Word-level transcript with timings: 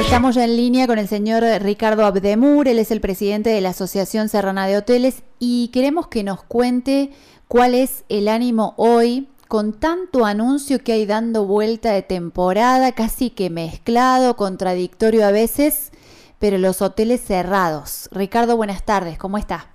Estamos 0.00 0.34
ya 0.34 0.44
en 0.44 0.56
línea 0.56 0.86
con 0.86 0.98
el 0.98 1.06
señor 1.06 1.44
Ricardo 1.60 2.06
Abdemur, 2.06 2.66
él 2.66 2.78
es 2.78 2.90
el 2.90 3.02
presidente 3.02 3.50
de 3.50 3.60
la 3.60 3.68
Asociación 3.68 4.28
Serrana 4.28 4.66
de 4.66 4.78
Hoteles 4.78 5.22
y 5.38 5.70
queremos 5.72 6.08
que 6.08 6.24
nos 6.24 6.42
cuente 6.42 7.10
cuál 7.48 7.74
es 7.74 8.06
el 8.08 8.26
ánimo 8.26 8.72
hoy 8.78 9.28
con 9.46 9.78
tanto 9.78 10.24
anuncio 10.24 10.78
que 10.82 10.92
hay 10.92 11.06
dando 11.06 11.44
vuelta 11.44 11.92
de 11.92 12.02
temporada, 12.02 12.92
casi 12.92 13.30
que 13.30 13.50
mezclado, 13.50 14.36
contradictorio 14.36 15.24
a 15.24 15.32
veces, 15.32 15.92
pero 16.38 16.56
los 16.56 16.80
hoteles 16.80 17.20
cerrados. 17.20 18.08
Ricardo, 18.10 18.56
buenas 18.56 18.84
tardes, 18.84 19.18
¿cómo 19.18 19.36
está? 19.36 19.66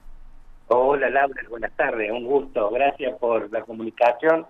Hola 0.67 1.09
Laura, 1.11 1.41
buenas 1.49 1.71
tardes, 1.77 2.11
un 2.11 2.25
gusto, 2.25 2.71
gracias 2.71 3.15
por 3.19 3.51
la 3.53 3.61
comunicación 3.61 4.47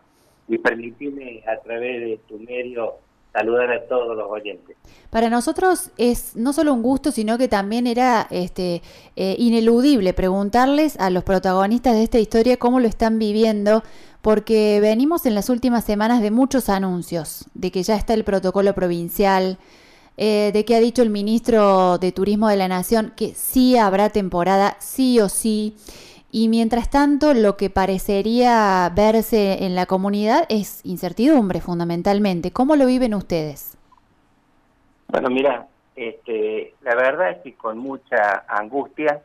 y 0.47 0.57
permitirme 0.57 1.43
a 1.45 1.61
través 1.61 1.99
de 1.99 2.19
tu 2.27 2.39
medio 2.39 3.04
saludar 3.35 3.69
a 3.71 3.85
todos 3.87 4.15
los 4.15 4.29
oyentes. 4.29 4.77
Para 5.09 5.29
nosotros 5.29 5.91
es 5.97 6.35
no 6.35 6.53
solo 6.53 6.73
un 6.73 6.81
gusto, 6.81 7.11
sino 7.11 7.37
que 7.37 7.47
también 7.47 7.85
era 7.85 8.27
este 8.29 8.81
eh, 9.15 9.35
ineludible 9.37 10.13
preguntarles 10.13 10.97
a 10.99 11.09
los 11.09 11.23
protagonistas 11.23 11.95
de 11.95 12.03
esta 12.03 12.19
historia 12.19 12.57
cómo 12.57 12.79
lo 12.79 12.87
están 12.87 13.19
viviendo, 13.19 13.83
porque 14.21 14.79
venimos 14.81 15.25
en 15.25 15.35
las 15.35 15.49
últimas 15.49 15.83
semanas 15.83 16.21
de 16.21 16.31
muchos 16.31 16.69
anuncios, 16.69 17.45
de 17.53 17.71
que 17.71 17.83
ya 17.83 17.95
está 17.95 18.13
el 18.13 18.23
protocolo 18.23 18.73
provincial, 18.73 19.57
eh, 20.17 20.51
de 20.53 20.63
que 20.63 20.75
ha 20.75 20.79
dicho 20.79 21.01
el 21.01 21.09
ministro 21.09 21.97
de 21.97 22.13
Turismo 22.13 22.47
de 22.47 22.55
la 22.55 22.69
Nación 22.69 23.11
que 23.17 23.33
sí 23.35 23.77
habrá 23.77 24.09
temporada, 24.09 24.77
sí 24.79 25.19
o 25.19 25.27
sí. 25.27 25.75
Y 26.37 26.49
mientras 26.49 26.89
tanto, 26.89 27.33
lo 27.33 27.55
que 27.55 27.69
parecería 27.69 28.91
verse 28.93 29.63
en 29.63 29.73
la 29.73 29.85
comunidad 29.85 30.45
es 30.49 30.85
incertidumbre 30.85 31.61
fundamentalmente. 31.61 32.51
¿Cómo 32.51 32.75
lo 32.75 32.87
viven 32.87 33.13
ustedes? 33.13 33.77
Bueno, 35.07 35.29
mira, 35.29 35.65
este, 35.95 36.75
la 36.81 36.93
verdad 36.93 37.31
es 37.31 37.37
que 37.37 37.53
con 37.53 37.77
mucha 37.77 38.43
angustia, 38.49 39.21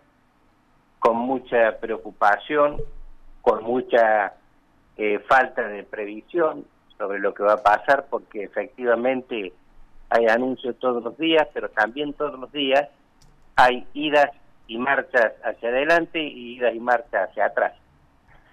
con 1.00 1.16
mucha 1.16 1.80
preocupación, 1.80 2.76
con 3.42 3.64
mucha 3.64 4.34
eh, 4.96 5.18
falta 5.28 5.66
de 5.66 5.82
previsión 5.82 6.64
sobre 6.96 7.18
lo 7.18 7.34
que 7.34 7.42
va 7.42 7.54
a 7.54 7.62
pasar, 7.64 8.06
porque 8.08 8.44
efectivamente 8.44 9.52
hay 10.10 10.26
anuncios 10.26 10.78
todos 10.78 11.02
los 11.02 11.18
días, 11.18 11.48
pero 11.52 11.70
también 11.70 12.12
todos 12.12 12.38
los 12.38 12.52
días 12.52 12.88
hay 13.56 13.84
idas 13.94 14.30
y 14.70 14.78
marchas 14.78 15.32
hacia 15.42 15.68
adelante 15.68 16.20
y 16.20 16.54
idas 16.54 16.72
y 16.72 16.78
marchas 16.78 17.28
hacia 17.28 17.46
atrás. 17.46 17.72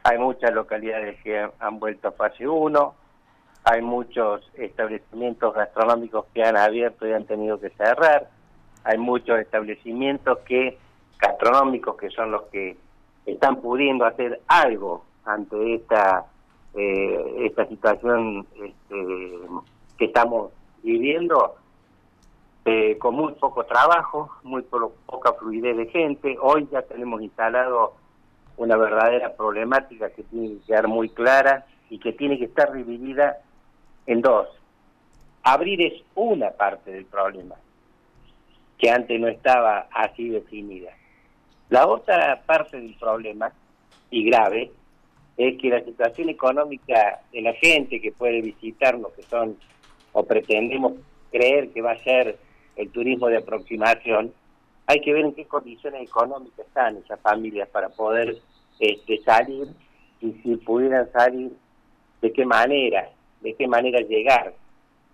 Hay 0.03 0.17
muchas 0.17 0.51
localidades 0.51 1.21
que 1.21 1.47
han 1.59 1.79
vuelto 1.79 2.07
a 2.07 2.11
fase 2.11 2.47
1, 2.47 2.95
hay 3.63 3.81
muchos 3.83 4.41
establecimientos 4.55 5.53
gastronómicos 5.53 6.25
que 6.33 6.43
han 6.43 6.57
abierto 6.57 7.07
y 7.07 7.13
han 7.13 7.25
tenido 7.25 7.59
que 7.59 7.69
cerrar, 7.69 8.29
hay 8.83 8.97
muchos 8.97 9.37
establecimientos 9.39 10.39
que 10.39 10.79
gastronómicos 11.19 11.95
que 11.97 12.09
son 12.09 12.31
los 12.31 12.43
que 12.45 12.75
están 13.27 13.57
pudiendo 13.57 14.03
hacer 14.03 14.41
algo 14.47 15.05
ante 15.23 15.75
esta 15.75 16.25
eh, 16.73 17.45
esta 17.45 17.67
situación 17.67 18.47
este, 18.55 18.95
que 19.99 20.05
estamos 20.05 20.51
viviendo 20.81 21.57
eh, 22.69 22.97
con 22.97 23.15
muy 23.15 23.31
poco 23.35 23.63
trabajo, 23.63 24.29
muy 24.43 24.61
poca 24.61 25.31
fluidez 25.39 25.77
de 25.77 25.87
gente. 25.87 26.35
Hoy 26.41 26.67
ya 26.69 26.81
tenemos 26.81 27.21
instalado 27.21 27.93
una 28.57 28.75
verdadera 28.75 29.37
problemática 29.37 30.09
que 30.09 30.23
tiene 30.23 30.55
que 30.55 30.65
quedar 30.67 30.89
muy 30.89 31.07
clara 31.07 31.65
y 31.89 31.97
que 31.97 32.11
tiene 32.11 32.37
que 32.37 32.43
estar 32.43 32.73
dividida 32.73 33.37
en 34.05 34.19
dos. 34.19 34.49
Abrir 35.43 35.81
es 35.81 36.03
una 36.15 36.51
parte 36.51 36.91
del 36.91 37.05
problema, 37.05 37.55
que 38.77 38.89
antes 38.89 39.17
no 39.17 39.29
estaba 39.29 39.87
así 39.89 40.27
definida. 40.27 40.91
La 41.69 41.87
otra 41.87 42.41
parte 42.45 42.81
del 42.81 42.95
problema, 42.95 43.49
y 44.11 44.25
grave, 44.25 44.73
es 45.37 45.57
que 45.57 45.69
la 45.69 45.85
situación 45.85 46.27
económica 46.27 47.21
de 47.31 47.43
la 47.43 47.53
gente 47.53 48.01
que 48.01 48.11
puede 48.11 48.41
visitarnos, 48.41 49.13
que 49.13 49.23
son, 49.23 49.55
o 50.11 50.25
pretendemos 50.25 50.95
creer 51.31 51.69
que 51.69 51.81
va 51.81 51.91
a 51.91 52.03
ser 52.03 52.37
el 52.77 52.89
turismo 52.91 53.27
de 53.27 53.37
aproximación, 53.37 54.33
hay 54.85 55.01
que 55.01 55.13
ver 55.13 55.25
en 55.25 55.33
qué 55.33 55.45
condiciones 55.45 56.01
económicas 56.01 56.65
están 56.65 56.97
esas 56.97 57.19
familias 57.19 57.67
para 57.69 57.89
poder 57.89 58.37
este, 58.79 59.21
salir 59.23 59.67
y 60.21 60.31
si 60.43 60.55
pudieran 60.57 61.11
salir, 61.11 61.51
de 62.21 62.31
qué 62.31 62.45
manera, 62.45 63.09
de 63.41 63.53
qué 63.53 63.67
manera 63.67 63.99
llegar, 63.99 64.53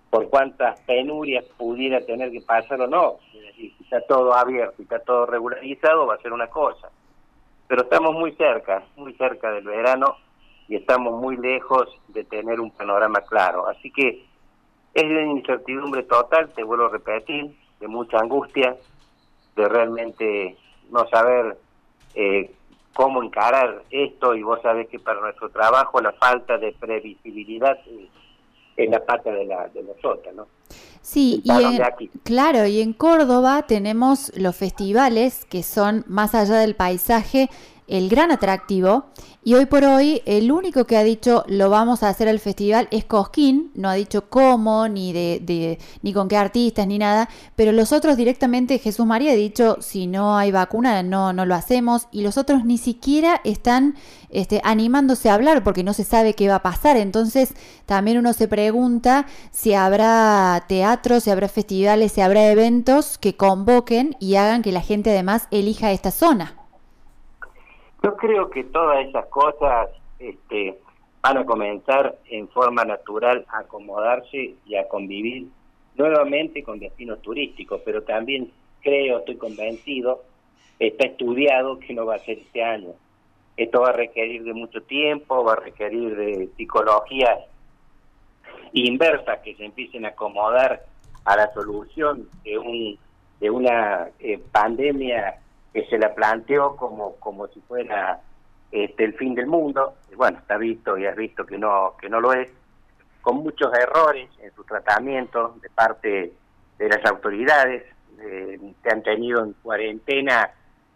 por 0.09 0.29
cuántas 0.29 0.79
penurias 0.81 1.43
pudiera 1.57 2.05
tener 2.05 2.31
que 2.31 2.41
pasar 2.41 2.79
o 2.81 2.87
no. 2.87 3.17
si 3.55 3.75
está 3.81 3.99
todo 4.01 4.33
abierto 4.33 4.75
y 4.79 4.83
está 4.83 4.99
todo 4.99 5.25
regularizado, 5.25 6.05
va 6.05 6.15
a 6.15 6.21
ser 6.21 6.31
una 6.31 6.47
cosa. 6.47 6.89
Pero 7.67 7.83
estamos 7.83 8.13
muy 8.13 8.31
cerca, 8.33 8.83
muy 8.95 9.13
cerca 9.15 9.51
del 9.51 9.63
verano 9.63 10.17
y 10.67 10.75
estamos 10.75 11.19
muy 11.19 11.37
lejos 11.37 11.89
de 12.09 12.23
tener 12.23 12.59
un 12.59 12.71
panorama 12.71 13.21
claro. 13.21 13.67
Así 13.67 13.91
que 13.91 14.23
es 14.93 15.09
de 15.09 15.23
incertidumbre 15.23 16.03
total, 16.03 16.49
te 16.53 16.63
vuelvo 16.63 16.85
a 16.85 16.89
repetir, 16.89 17.55
de 17.79 17.87
mucha 17.87 18.19
angustia, 18.19 18.75
de 19.55 19.69
realmente 19.69 20.57
no 20.89 21.07
saber 21.09 21.57
eh, 22.15 22.51
cómo 22.93 23.23
encarar 23.23 23.83
esto 23.89 24.35
y 24.35 24.43
vos 24.43 24.61
sabés 24.61 24.87
que 24.87 24.99
para 24.99 25.19
nuestro 25.19 25.49
trabajo 25.49 25.99
la 25.99 26.13
falta 26.13 26.57
de 26.57 26.71
previsibilidad 26.73 27.77
es 28.75 28.89
la 28.89 29.03
pata 29.03 29.31
de 29.31 29.45
la, 29.45 29.67
de 29.69 29.83
nosotros, 29.83 30.33
¿no? 30.35 30.47
Sí, 31.01 31.43
y 31.43 32.09
claro, 32.23 32.65
y 32.65 32.81
en 32.81 32.93
Córdoba 32.93 33.63
tenemos 33.63 34.31
los 34.37 34.55
festivales 34.55 35.43
que 35.45 35.61
son 35.61 36.05
más 36.07 36.33
allá 36.33 36.55
del 36.55 36.75
paisaje 36.75 37.49
el 37.87 38.09
gran 38.09 38.31
atractivo. 38.31 39.05
Y 39.45 39.55
hoy 39.55 39.65
por 39.65 39.83
hoy 39.83 40.21
el 40.25 40.53
único 40.53 40.85
que 40.85 40.95
ha 40.95 41.03
dicho 41.03 41.43
lo 41.47 41.69
vamos 41.69 42.01
a 42.01 42.07
hacer 42.07 42.29
al 42.29 42.39
festival 42.39 42.87
es 42.91 43.03
Cosquín, 43.03 43.71
no 43.75 43.89
ha 43.89 43.93
dicho 43.95 44.29
cómo, 44.29 44.87
ni 44.87 45.11
de, 45.11 45.79
ni 46.01 46.13
con 46.13 46.29
qué 46.29 46.37
artistas, 46.37 46.87
ni 46.87 46.97
nada, 46.97 47.27
pero 47.57 47.73
los 47.73 47.91
otros 47.91 48.15
directamente 48.15 48.79
Jesús 48.79 49.05
María 49.05 49.33
ha 49.33 49.35
dicho 49.35 49.77
si 49.81 50.07
no 50.07 50.37
hay 50.37 50.51
vacuna 50.51 51.03
no, 51.03 51.33
no 51.33 51.45
lo 51.45 51.55
hacemos 51.55 52.07
y 52.09 52.21
los 52.21 52.37
otros 52.37 52.63
ni 52.63 52.77
siquiera 52.77 53.41
están 53.43 53.95
este, 54.29 54.61
animándose 54.63 55.29
a 55.29 55.33
hablar 55.33 55.61
porque 55.61 55.83
no 55.83 55.93
se 55.93 56.05
sabe 56.05 56.35
qué 56.35 56.47
va 56.47 56.55
a 56.55 56.63
pasar, 56.63 56.95
entonces 56.95 57.53
también 57.85 58.17
uno 58.17 58.31
se 58.31 58.47
pregunta 58.47 59.25
si 59.51 59.73
habrá 59.73 60.63
teatro, 60.69 61.19
si 61.19 61.31
habrá 61.31 61.49
festivales, 61.49 62.13
si 62.13 62.21
habrá 62.21 62.49
eventos 62.49 63.17
que 63.17 63.35
convoquen 63.35 64.15
y 64.21 64.35
hagan 64.35 64.61
que 64.61 64.71
la 64.71 64.81
gente 64.81 65.09
además 65.09 65.47
elija 65.51 65.91
esta 65.91 66.11
zona. 66.11 66.62
Yo 68.03 68.17
creo 68.17 68.49
que 68.49 68.65
todas 68.65 69.07
esas 69.07 69.27
cosas 69.27 69.89
este, 70.19 70.77
van 71.21 71.37
a 71.37 71.45
comenzar 71.45 72.17
en 72.29 72.49
forma 72.49 72.83
natural 72.83 73.45
a 73.47 73.59
acomodarse 73.59 74.55
y 74.65 74.75
a 74.75 74.89
convivir 74.89 75.47
nuevamente 75.95 76.63
con 76.63 76.79
destinos 76.79 77.21
turísticos, 77.21 77.81
pero 77.85 78.03
también 78.03 78.51
creo, 78.81 79.19
estoy 79.19 79.37
convencido, 79.37 80.21
está 80.79 81.05
estudiado 81.05 81.79
que 81.79 81.93
no 81.93 82.05
va 82.05 82.15
a 82.15 82.19
ser 82.19 82.39
este 82.39 82.61
año. 82.61 82.89
Esto 83.55 83.81
va 83.81 83.89
a 83.89 83.93
requerir 83.93 84.43
de 84.43 84.53
mucho 84.53 84.81
tiempo, 84.81 85.45
va 85.45 85.53
a 85.53 85.61
requerir 85.61 86.17
de 86.17 86.49
psicologías 86.57 87.39
inversas 88.73 89.39
que 89.39 89.55
se 89.55 89.63
empiecen 89.63 90.05
a 90.05 90.09
acomodar 90.09 90.83
a 91.23 91.37
la 91.37 91.53
solución 91.53 92.27
de 92.43 92.57
un 92.57 92.97
de 93.39 93.49
una 93.49 94.09
eh, 94.19 94.39
pandemia 94.51 95.39
que 95.73 95.85
se 95.87 95.97
la 95.97 96.13
planteó 96.13 96.75
como, 96.75 97.15
como 97.15 97.47
si 97.47 97.59
fuera 97.61 98.21
este, 98.71 99.05
el 99.05 99.13
fin 99.15 99.35
del 99.35 99.47
mundo, 99.47 99.95
bueno, 100.15 100.37
está 100.39 100.57
visto 100.57 100.97
y 100.97 101.05
has 101.05 101.15
visto 101.15 101.45
que 101.45 101.57
no, 101.57 101.95
que 101.99 102.09
no 102.09 102.21
lo 102.21 102.33
es, 102.33 102.49
con 103.21 103.37
muchos 103.37 103.73
errores 103.73 104.29
en 104.39 104.53
su 104.53 104.63
tratamiento 104.63 105.55
de 105.61 105.69
parte 105.69 106.33
de 106.77 106.89
las 106.89 107.03
autoridades, 107.05 107.83
eh, 108.19 108.59
que 108.81 108.89
han 108.89 109.01
tenido 109.01 109.43
en 109.43 109.53
cuarentena 109.53 110.51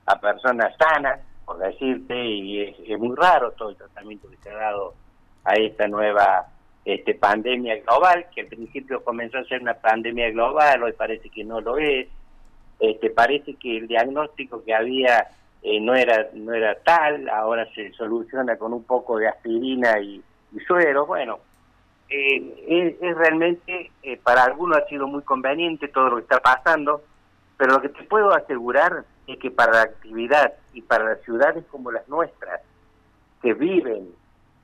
a 0.05 0.19
personas 0.19 0.75
sanas, 0.77 1.19
por 1.45 1.57
decirte, 1.57 2.15
y 2.15 2.61
es, 2.61 2.99
muy 2.99 3.15
raro 3.15 3.51
todo 3.51 3.69
el 3.69 3.77
tratamiento 3.77 4.29
que 4.29 4.37
se 4.37 4.49
ha 4.49 4.55
dado 4.55 4.93
a 5.43 5.53
esta 5.53 5.87
nueva 5.87 6.47
este, 6.83 7.15
pandemia 7.15 7.81
global, 7.81 8.25
que 8.33 8.41
al 8.41 8.47
principio 8.47 9.03
comenzó 9.03 9.37
a 9.37 9.45
ser 9.45 9.61
una 9.61 9.73
pandemia 9.75 10.29
global, 10.31 10.83
hoy 10.83 10.93
parece 10.93 11.29
que 11.29 11.43
no 11.43 11.61
lo 11.61 11.77
es, 11.77 12.07
este, 12.79 13.09
parece 13.09 13.55
que 13.55 13.77
el 13.77 13.87
diagnóstico 13.87 14.63
que 14.63 14.73
había 14.73 15.27
eh, 15.63 15.79
no 15.79 15.95
era 15.95 16.29
no 16.33 16.53
era 16.53 16.75
tal, 16.83 17.27
ahora 17.29 17.67
se 17.73 17.91
soluciona 17.93 18.57
con 18.57 18.73
un 18.73 18.83
poco 18.83 19.17
de 19.17 19.27
aspirina 19.27 19.99
y, 19.99 20.23
suero. 20.65 21.05
Bueno, 21.05 21.39
eh, 22.09 22.95
es, 23.01 23.17
realmente, 23.17 23.91
eh, 24.03 24.17
para 24.17 24.43
algunos 24.43 24.77
ha 24.77 24.87
sido 24.87 25.07
muy 25.07 25.23
conveniente 25.23 25.87
todo 25.87 26.09
lo 26.09 26.15
que 26.17 26.21
está 26.23 26.39
pasando, 26.39 27.01
pero 27.57 27.73
lo 27.73 27.81
que 27.81 27.89
te 27.89 28.03
puedo 28.03 28.33
asegurar 28.33 29.03
es 29.25 29.37
que 29.39 29.51
para 29.51 29.73
la 29.73 29.81
actividad 29.81 30.53
y 30.73 30.81
para 30.81 31.05
las 31.05 31.21
ciudades 31.23 31.65
como 31.69 31.91
las 31.91 32.07
nuestras, 32.07 32.61
que 33.41 33.53
viven 33.53 34.09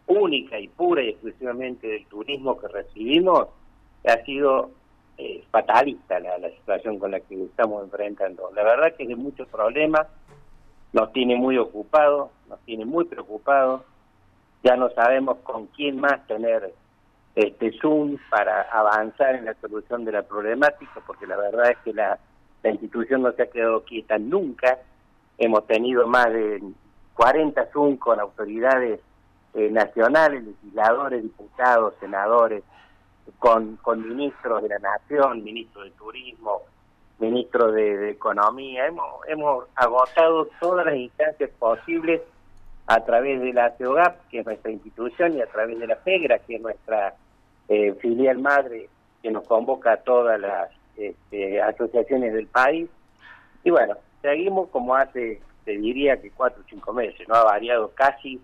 única 0.08 0.60
y 0.60 0.68
pura 0.68 1.02
y 1.02 1.10
exclusivamente 1.10 1.88
del 1.88 2.06
turismo 2.08 2.60
que 2.60 2.68
recibimos, 2.68 3.50
ha 4.06 4.18
sido 4.26 4.72
eh, 5.18 5.44
fatalista 5.52 6.20
la, 6.20 6.38
la, 6.38 6.50
situación 6.50 7.00
con 7.00 7.12
la 7.12 7.20
que 7.20 7.44
estamos 7.44 7.84
enfrentando. 7.84 8.50
La 8.56 8.64
verdad 8.64 8.96
que 8.96 9.04
hay 9.04 9.16
muchos 9.16 9.48
problemas, 9.48 10.08
nos 10.92 11.12
tiene 11.14 11.36
muy 11.36 11.58
ocupados, 11.58 12.32
nos 12.48 12.60
tiene 12.62 12.86
muy 12.86 13.06
preocupados, 13.06 13.82
ya 14.64 14.76
no 14.76 14.90
sabemos 14.92 15.38
con 15.44 15.68
quién 15.68 16.00
más 16.00 16.26
tener 16.28 16.74
este 17.36 17.72
Zoom 17.80 18.18
para 18.30 18.62
avanzar 18.72 19.36
en 19.36 19.46
la 19.46 19.56
solución 19.56 20.06
de 20.06 20.12
la 20.12 20.24
problemática, 20.24 21.02
porque 21.06 21.28
la 21.28 21.38
verdad 21.38 21.72
es 21.72 21.78
que 21.80 21.94
la, 21.94 22.20
la 22.62 22.70
institución 22.70 23.24
no 23.24 23.32
se 23.34 23.44
ha 23.44 23.50
quedado 23.50 23.84
quieta 23.84 24.18
nunca, 24.18 24.80
hemos 25.38 25.66
tenido 25.68 26.08
más 26.08 26.32
de 26.32 26.62
40 27.16 27.66
Zoom 27.72 27.98
con 27.98 28.20
autoridades 28.20 29.00
eh, 29.54 29.70
nacionales, 29.70 30.44
legisladores, 30.44 31.24
diputados, 31.24 31.94
senadores, 32.00 32.64
con, 33.40 33.78
con 33.78 34.08
ministros 34.08 34.62
de 34.64 34.70
la 34.70 34.80
Nación, 34.80 35.44
ministro 35.44 35.84
de 35.84 35.92
Turismo, 35.92 36.62
ministro 37.20 37.72
de, 37.72 38.10
Economía. 38.10 38.88
Hemos, 38.88 39.28
hemos 39.28 39.66
agotado 39.76 40.48
todas 40.60 40.86
las 40.86 40.96
instancias 40.96 41.50
posibles 41.60 42.22
a 42.88 43.00
través 43.04 43.42
de 43.42 43.54
la 43.54 43.72
CEOGAP, 43.72 44.28
que 44.30 44.40
es 44.40 44.46
nuestra 44.46 44.72
institución, 44.72 45.38
y 45.38 45.42
a 45.42 45.48
través 45.48 45.80
de 45.80 45.88
la 45.88 45.96
FEGRA, 45.98 46.40
que 46.40 46.56
es 46.56 46.62
nuestra 46.62 47.16
eh, 47.70 47.94
filial 48.02 48.40
madre, 48.40 48.90
que 49.22 49.32
nos 49.32 49.46
convoca 49.48 49.94
a 49.94 49.98
todas 49.98 50.40
las 50.40 50.70
este, 50.98 51.62
asociaciones 51.62 52.34
del 52.34 52.48
país. 52.48 52.90
Y 53.64 53.70
bueno, 53.70 53.96
seguimos 54.22 54.70
como 54.70 54.96
hace, 54.96 55.42
te 55.64 55.78
diría 55.78 56.22
que 56.22 56.32
cuatro 56.32 56.62
o 56.62 56.70
cinco 56.70 56.92
meses, 56.94 57.28
no 57.28 57.36
ha 57.36 57.44
variado 57.44 57.92
casi 57.96 58.42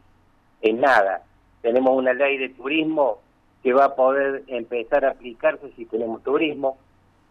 en 0.61 0.79
nada. 0.79 1.23
Tenemos 1.61 1.95
una 1.97 2.13
ley 2.13 2.37
de 2.37 2.49
turismo 2.49 3.19
que 3.63 3.73
va 3.73 3.85
a 3.85 3.95
poder 3.95 4.43
empezar 4.47 5.05
a 5.05 5.11
aplicarse 5.11 5.71
si 5.75 5.85
tenemos 5.85 6.23
turismo. 6.23 6.77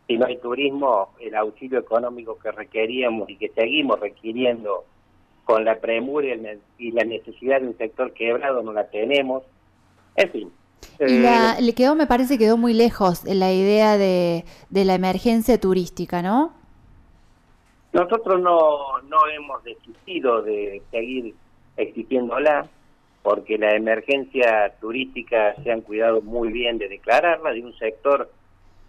Si 0.07 0.17
no 0.17 0.27
hay 0.27 0.39
turismo, 0.39 1.11
el 1.21 1.35
auxilio 1.35 1.79
económico 1.79 2.39
que 2.39 2.51
requeríamos 2.51 3.29
y 3.29 3.37
que 3.37 3.51
seguimos 3.51 4.01
requiriendo 4.01 4.85
con 5.45 5.65
la 5.65 5.79
premura 5.79 6.29
y 6.79 6.93
la 6.93 7.05
necesidad 7.05 7.61
de 7.61 7.69
un 7.69 7.77
sector 7.77 8.13
quebrado 8.13 8.63
no 8.63 8.73
la 8.73 8.89
tenemos. 8.89 9.43
En 10.17 10.31
fin. 10.31 10.53
Y 11.01 11.19
la, 11.21 11.57
eh, 11.59 11.63
le 11.63 11.75
quedó, 11.75 11.95
me 11.95 12.07
parece, 12.07 12.39
quedó 12.39 12.57
muy 12.57 12.73
lejos 12.75 13.25
la 13.25 13.53
idea 13.53 13.99
de, 13.99 14.45
de 14.71 14.85
la 14.85 14.95
emergencia 14.95 15.59
turística, 15.61 16.23
¿no? 16.23 16.53
Nosotros 17.93 18.41
no, 18.41 19.01
no 19.09 19.17
hemos 19.35 19.63
desistido 19.65 20.43
de 20.43 20.83
seguir 20.91 21.35
existiéndola 21.77 22.69
porque 23.23 23.59
la 23.59 23.75
emergencia 23.75 24.75
turística 24.81 25.55
se 25.63 25.73
han 25.73 25.83
cuidado 25.83 26.23
muy 26.23 26.53
bien 26.53 26.79
de 26.79 26.89
declararla, 26.89 27.53
de 27.53 27.65
un 27.65 27.77
sector 27.77 28.31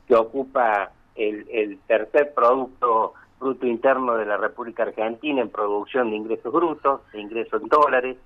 que 0.07 0.15
ocupa 0.15 0.91
el, 1.15 1.79
tercer 1.87 2.33
producto 2.33 3.13
bruto 3.39 3.65
interno 3.65 4.15
de 4.15 4.25
la 4.25 4.37
República 4.37 4.83
Argentina 4.83 5.41
en 5.41 5.49
producción 5.49 6.09
de 6.09 6.17
ingresos 6.17 6.51
brutos, 6.51 7.01
de 7.13 7.21
ingresos 7.21 7.61
en 7.61 7.67
dólares, 7.69 8.17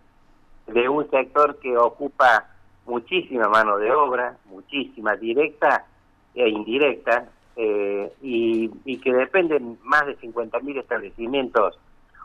de 0.67 0.89
un 0.89 1.09
sector 1.09 1.59
que 1.59 1.77
ocupa 1.77 2.47
muchísima 2.85 3.47
mano 3.47 3.77
de 3.77 3.91
obra, 3.91 4.38
muchísima 4.45 5.15
directa 5.15 5.85
e 6.33 6.50
indirecta, 6.50 7.29
eh, 7.55 8.11
y, 8.23 8.71
y, 8.85 8.97
que 8.97 9.13
dependen 9.13 9.77
más 9.83 10.07
de 10.07 10.17
50.000 10.17 10.79
establecimientos 10.79 11.77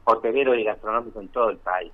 hoteleros 0.04 0.56
y 0.56 0.64
gastronómicos 0.64 1.22
en 1.22 1.28
todo 1.28 1.50
el 1.50 1.58
país. 1.58 1.92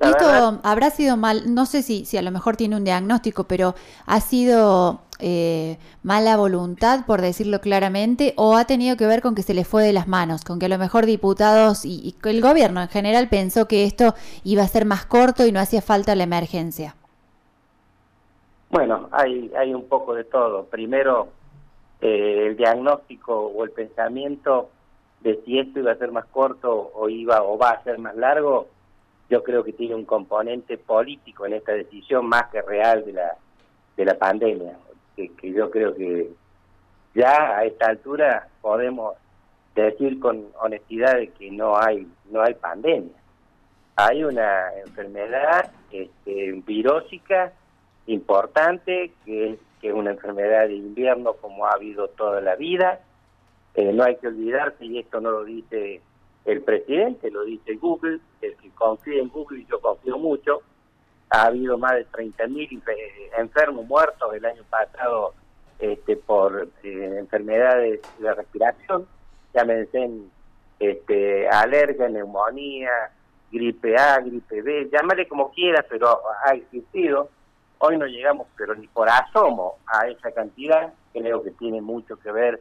Esto 0.00 0.60
habrá 0.62 0.90
sido 0.90 1.16
mal, 1.16 1.54
no 1.54 1.66
sé 1.66 1.82
si, 1.82 2.04
si 2.04 2.16
a 2.16 2.22
lo 2.22 2.30
mejor 2.30 2.56
tiene 2.56 2.76
un 2.76 2.84
diagnóstico, 2.84 3.44
pero 3.44 3.74
ha 4.06 4.20
sido 4.20 5.00
eh, 5.18 5.76
mala 6.02 6.36
voluntad, 6.38 7.04
por 7.06 7.20
decirlo 7.20 7.60
claramente, 7.60 8.32
o 8.36 8.56
ha 8.56 8.64
tenido 8.64 8.96
que 8.96 9.06
ver 9.06 9.20
con 9.20 9.34
que 9.34 9.42
se 9.42 9.52
le 9.52 9.64
fue 9.64 9.82
de 9.82 9.92
las 9.92 10.08
manos, 10.08 10.44
con 10.44 10.58
que 10.58 10.66
a 10.66 10.70
lo 10.70 10.78
mejor 10.78 11.04
diputados 11.04 11.84
y, 11.84 12.14
el 12.24 12.40
gobierno 12.40 12.80
en 12.80 12.88
general 12.88 13.28
pensó 13.28 13.68
que 13.68 13.84
esto 13.84 14.14
iba 14.44 14.62
a 14.62 14.68
ser 14.68 14.86
más 14.86 15.04
corto 15.04 15.46
y 15.46 15.52
no 15.52 15.60
hacía 15.60 15.82
falta 15.82 16.14
la 16.14 16.24
emergencia. 16.24 16.94
Bueno, 18.70 19.08
hay, 19.10 19.50
hay 19.58 19.74
un 19.74 19.86
poco 19.88 20.14
de 20.14 20.24
todo. 20.24 20.64
Primero, 20.64 21.28
eh, 22.00 22.46
el 22.46 22.56
diagnóstico 22.56 23.34
o 23.34 23.64
el 23.64 23.72
pensamiento 23.72 24.70
de 25.20 25.42
si 25.44 25.58
esto 25.58 25.80
iba 25.80 25.92
a 25.92 25.96
ser 25.96 26.12
más 26.12 26.24
corto 26.26 26.92
o 26.94 27.08
iba 27.10 27.42
o 27.42 27.58
va 27.58 27.70
a 27.72 27.82
ser 27.82 27.98
más 27.98 28.16
largo 28.16 28.68
yo 29.30 29.42
creo 29.42 29.64
que 29.64 29.72
tiene 29.72 29.94
un 29.94 30.04
componente 30.04 30.76
político 30.76 31.46
en 31.46 31.54
esta 31.54 31.72
decisión 31.72 32.26
más 32.26 32.48
que 32.50 32.60
real 32.60 33.04
de 33.04 33.12
la 33.12 33.36
de 33.96 34.04
la 34.04 34.18
pandemia 34.18 34.76
que, 35.28 35.52
yo 35.52 35.70
creo 35.70 35.94
que 35.94 36.30
ya 37.14 37.58
a 37.58 37.64
esta 37.64 37.86
altura 37.86 38.48
podemos 38.60 39.16
decir 39.74 40.18
con 40.20 40.46
honestidad 40.60 41.16
de 41.16 41.28
que 41.28 41.50
no 41.50 41.76
hay 41.78 42.06
no 42.30 42.42
hay 42.42 42.54
pandemia. 42.54 43.12
Hay 43.96 44.24
una 44.24 44.72
enfermedad 44.86 45.70
este, 45.90 46.52
virósica 46.66 47.52
importante 48.06 49.12
que 49.24 49.50
es 49.50 49.58
que 49.80 49.88
es 49.88 49.94
una 49.94 50.10
enfermedad 50.10 50.68
de 50.68 50.74
invierno 50.74 51.34
como 51.34 51.66
ha 51.66 51.72
habido 51.72 52.08
toda 52.08 52.40
la 52.40 52.54
vida. 52.54 53.00
Eh, 53.74 53.92
no 53.92 54.04
hay 54.04 54.16
que 54.16 54.28
olvidarse 54.28 54.84
y 54.84 54.98
esto 54.98 55.20
no 55.20 55.30
lo 55.30 55.44
dice 55.44 56.02
el 56.50 56.62
presidente, 56.62 57.30
lo 57.30 57.44
dice 57.44 57.76
Google, 57.76 58.18
el 58.40 58.56
que 58.56 58.70
confía 58.70 59.20
en 59.20 59.28
Google 59.28 59.60
y 59.60 59.66
yo 59.66 59.80
confío 59.80 60.18
mucho, 60.18 60.62
ha 61.30 61.46
habido 61.46 61.78
más 61.78 61.92
de 61.92 62.06
30.000 62.08 62.82
enfermos 63.38 63.86
muertos 63.86 64.34
el 64.34 64.44
año 64.44 64.64
pasado 64.68 65.34
este, 65.78 66.16
por 66.16 66.68
eh, 66.82 67.16
enfermedades 67.18 68.00
de 68.18 68.34
respiración, 68.34 69.06
llámense 69.54 70.10
este, 70.80 71.48
alergia, 71.48 72.08
neumonía, 72.08 72.90
gripe 73.52 73.96
A, 73.96 74.18
gripe 74.18 74.62
B, 74.62 74.90
llámale 74.92 75.28
como 75.28 75.52
quiera, 75.52 75.84
pero 75.88 76.20
ha 76.44 76.54
existido. 76.54 77.30
Hoy 77.78 77.96
no 77.96 78.06
llegamos, 78.06 78.48
pero 78.56 78.74
ni 78.74 78.88
por 78.88 79.08
asomo 79.08 79.76
a 79.86 80.06
esa 80.08 80.32
cantidad, 80.32 80.92
creo 81.12 81.42
que 81.42 81.50
tiene 81.52 81.80
mucho 81.80 82.18
que 82.18 82.30
ver 82.30 82.60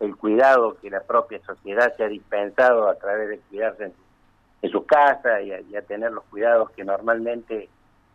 el 0.00 0.16
cuidado 0.16 0.76
que 0.80 0.90
la 0.90 1.00
propia 1.00 1.40
sociedad 1.44 1.94
se 1.96 2.04
ha 2.04 2.08
dispensado 2.08 2.88
a 2.88 2.96
través 2.96 3.28
de 3.28 3.38
cuidarse 3.38 3.84
en, 3.84 4.70
su 4.70 4.84
casa 4.84 5.40
y 5.42 5.52
a, 5.52 5.82
tener 5.82 6.10
los 6.10 6.24
cuidados 6.24 6.70
que 6.72 6.82
normalmente 6.84 7.68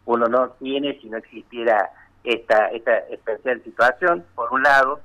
uno 0.06 0.28
no 0.28 0.50
tiene 0.60 1.00
si 1.00 1.10
no 1.10 1.18
existiera 1.18 1.90
esta, 2.26 2.68
esta 2.68 2.98
especial 3.10 3.64
situación, 3.64 4.26
por 4.36 4.52
un 4.52 4.64
lado. 4.64 5.00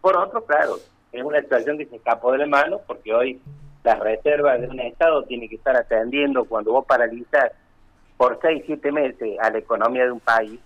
Por 0.00 0.16
otro, 0.16 0.44
claro, 0.46 0.76
es 1.12 1.22
una 1.22 1.42
situación 1.42 1.76
que 1.76 1.86
se 1.86 1.96
escapó 1.96 2.32
de 2.32 2.38
la 2.38 2.46
mano 2.46 2.80
porque 2.86 3.12
hoy 3.12 3.40
las 3.84 3.98
reservas 3.98 4.60
de 4.60 4.68
un 4.68 4.80
Estado 4.80 5.24
tiene 5.24 5.48
que 5.48 5.56
estar 5.56 5.76
atendiendo 5.76 6.44
cuando 6.44 6.72
vos 6.72 6.86
paralizas 6.86 7.52
por 8.16 8.38
seis, 8.40 8.62
siete 8.66 8.90
meses 8.90 9.38
a 9.40 9.50
la 9.50 9.58
economía 9.58 10.04
de 10.04 10.12
un 10.12 10.20
país. 10.20 10.58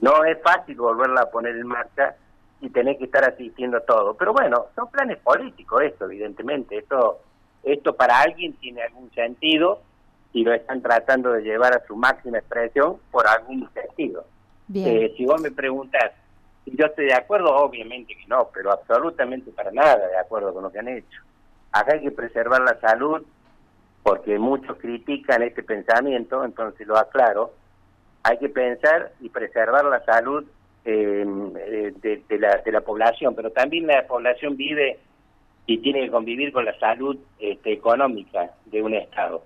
No 0.00 0.24
es 0.24 0.38
fácil 0.42 0.76
volverla 0.76 1.22
a 1.22 1.30
poner 1.30 1.56
en 1.56 1.66
marcha 1.66 2.16
y 2.60 2.70
tener 2.70 2.98
que 2.98 3.04
estar 3.04 3.24
asistiendo 3.24 3.80
todo. 3.82 4.14
Pero 4.14 4.32
bueno, 4.32 4.66
son 4.74 4.90
planes 4.90 5.18
políticos 5.18 5.82
esto, 5.82 6.04
evidentemente. 6.04 6.78
Esto, 6.78 7.20
esto 7.62 7.94
para 7.94 8.20
alguien 8.20 8.52
tiene 8.54 8.82
algún 8.82 9.10
sentido 9.12 9.82
y 10.32 10.44
lo 10.44 10.52
están 10.52 10.82
tratando 10.82 11.32
de 11.32 11.42
llevar 11.42 11.74
a 11.74 11.84
su 11.86 11.96
máxima 11.96 12.38
expresión 12.38 12.98
por 13.10 13.26
algún 13.26 13.68
sentido. 13.72 14.24
Eh, 14.74 15.12
si 15.16 15.26
vos 15.26 15.40
me 15.40 15.50
preguntas 15.50 16.12
si 16.64 16.76
yo 16.76 16.86
estoy 16.86 17.06
de 17.06 17.14
acuerdo, 17.14 17.54
obviamente 17.56 18.14
que 18.14 18.26
no, 18.28 18.48
pero 18.52 18.72
absolutamente 18.72 19.50
para 19.50 19.72
nada 19.72 20.06
de 20.08 20.18
acuerdo 20.18 20.52
con 20.52 20.62
lo 20.62 20.70
que 20.70 20.78
han 20.78 20.88
hecho. 20.88 21.22
Acá 21.72 21.94
hay 21.94 22.02
que 22.02 22.10
preservar 22.10 22.60
la 22.60 22.78
salud 22.80 23.22
porque 24.02 24.38
muchos 24.38 24.76
critican 24.78 25.42
este 25.42 25.62
pensamiento, 25.62 26.44
entonces 26.44 26.86
lo 26.86 26.96
aclaro. 26.96 27.52
Hay 28.22 28.38
que 28.38 28.48
pensar 28.48 29.12
y 29.20 29.28
preservar 29.30 29.84
la 29.84 30.04
salud 30.04 30.44
eh, 30.84 31.24
de, 32.00 32.38
la, 32.38 32.58
de 32.58 32.72
la 32.72 32.80
población, 32.80 33.34
pero 33.34 33.50
también 33.50 33.86
la 33.86 34.06
población 34.06 34.56
vive 34.56 34.98
y 35.66 35.78
tiene 35.78 36.02
que 36.02 36.10
convivir 36.10 36.52
con 36.52 36.64
la 36.64 36.78
salud 36.78 37.16
este, 37.38 37.72
económica 37.72 38.50
de 38.66 38.82
un 38.82 38.94
Estado. 38.94 39.42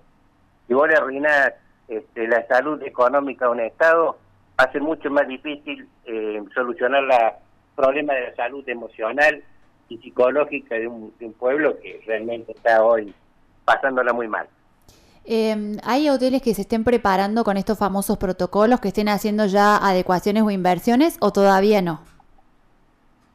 Si 0.67 0.73
vos 0.73 0.87
le 0.87 0.95
arruinás 0.95 1.53
este, 1.87 2.27
la 2.27 2.45
salud 2.47 2.81
económica 2.83 3.45
de 3.45 3.51
un 3.51 3.59
Estado, 3.59 4.17
va 4.59 4.63
a 4.63 4.71
ser 4.71 4.81
mucho 4.81 5.09
más 5.11 5.27
difícil 5.27 5.87
eh, 6.05 6.41
solucionar 6.53 7.03
la 7.03 7.37
problema 7.75 8.13
de 8.13 8.29
la 8.29 8.35
salud 8.35 8.67
emocional 8.67 9.43
y 9.89 9.97
psicológica 9.97 10.75
de 10.75 10.87
un, 10.87 11.13
de 11.19 11.27
un 11.27 11.33
pueblo 11.33 11.77
que 11.79 12.01
realmente 12.07 12.53
está 12.53 12.83
hoy 12.83 13.13
pasándola 13.65 14.13
muy 14.13 14.27
mal. 14.27 14.47
Eh, 15.27 15.77
¿Hay 15.83 16.07
hoteles 16.09 16.41
que 16.43 16.53
se 16.53 16.61
estén 16.61 16.83
preparando 16.83 17.43
con 17.43 17.57
estos 17.57 17.79
famosos 17.79 18.17
protocolos, 18.17 18.79
que 18.79 18.89
estén 18.89 19.09
haciendo 19.09 19.47
ya 19.47 19.75
adecuaciones 19.77 20.43
o 20.43 20.51
inversiones 20.51 21.17
o 21.19 21.31
todavía 21.31 21.81
no? 21.81 22.01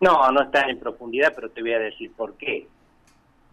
No, 0.00 0.30
no 0.30 0.42
está 0.42 0.62
en 0.68 0.78
profundidad, 0.78 1.32
pero 1.34 1.50
te 1.50 1.60
voy 1.62 1.72
a 1.72 1.80
decir 1.80 2.12
por 2.16 2.34
qué. 2.34 2.68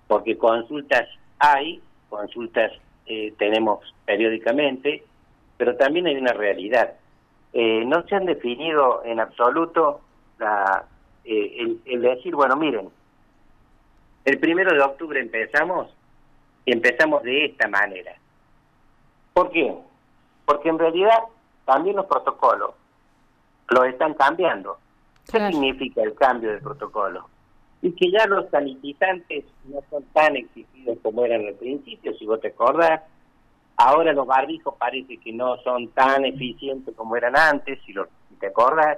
Porque 0.07 0.37
consultas 0.37 1.09
hay, 1.39 1.81
consultas 2.09 2.71
eh, 3.07 3.33
tenemos 3.39 3.79
periódicamente, 4.05 5.03
pero 5.57 5.75
también 5.75 6.05
hay 6.05 6.15
una 6.15 6.33
realidad. 6.33 6.93
Eh, 7.53 7.83
no 7.85 8.03
se 8.03 8.15
han 8.15 8.25
definido 8.25 9.03
en 9.03 9.19
absoluto 9.19 10.01
la, 10.37 10.85
el, 11.25 11.81
el 11.85 12.01
decir, 12.01 12.35
bueno, 12.35 12.55
miren, 12.55 12.89
el 14.25 14.39
primero 14.39 14.73
de 14.73 14.81
octubre 14.81 15.19
empezamos 15.19 15.89
y 16.65 16.71
empezamos 16.71 17.23
de 17.23 17.45
esta 17.45 17.67
manera. 17.67 18.15
¿Por 19.37 19.51
qué? 19.51 19.71
Porque 20.45 20.69
en 20.69 20.79
realidad 20.79 21.19
también 21.63 21.95
los 21.95 22.07
protocolos 22.07 22.71
los 23.69 23.85
están 23.85 24.15
cambiando. 24.15 24.79
¿Qué 25.31 25.37
significa 25.51 26.01
el 26.01 26.15
cambio 26.15 26.49
de 26.49 26.57
protocolo? 26.57 27.29
Y 27.83 27.91
que 27.91 28.09
ya 28.09 28.25
los 28.25 28.49
sanitizantes 28.49 29.45
no 29.65 29.79
son 29.91 30.05
tan 30.05 30.37
exigidos 30.37 30.97
como 31.03 31.23
eran 31.23 31.45
al 31.45 31.53
principio, 31.53 32.15
si 32.17 32.25
vos 32.25 32.41
te 32.41 32.47
acordás. 32.47 33.03
Ahora 33.75 34.11
los 34.11 34.25
barbijos 34.25 34.73
parece 34.79 35.17
que 35.17 35.31
no 35.31 35.57
son 35.57 35.89
tan 35.89 36.25
eficientes 36.25 36.95
como 36.95 37.15
eran 37.15 37.37
antes, 37.37 37.79
si, 37.85 37.93
lo, 37.93 38.07
si 38.29 38.35
te 38.39 38.47
acordás. 38.47 38.97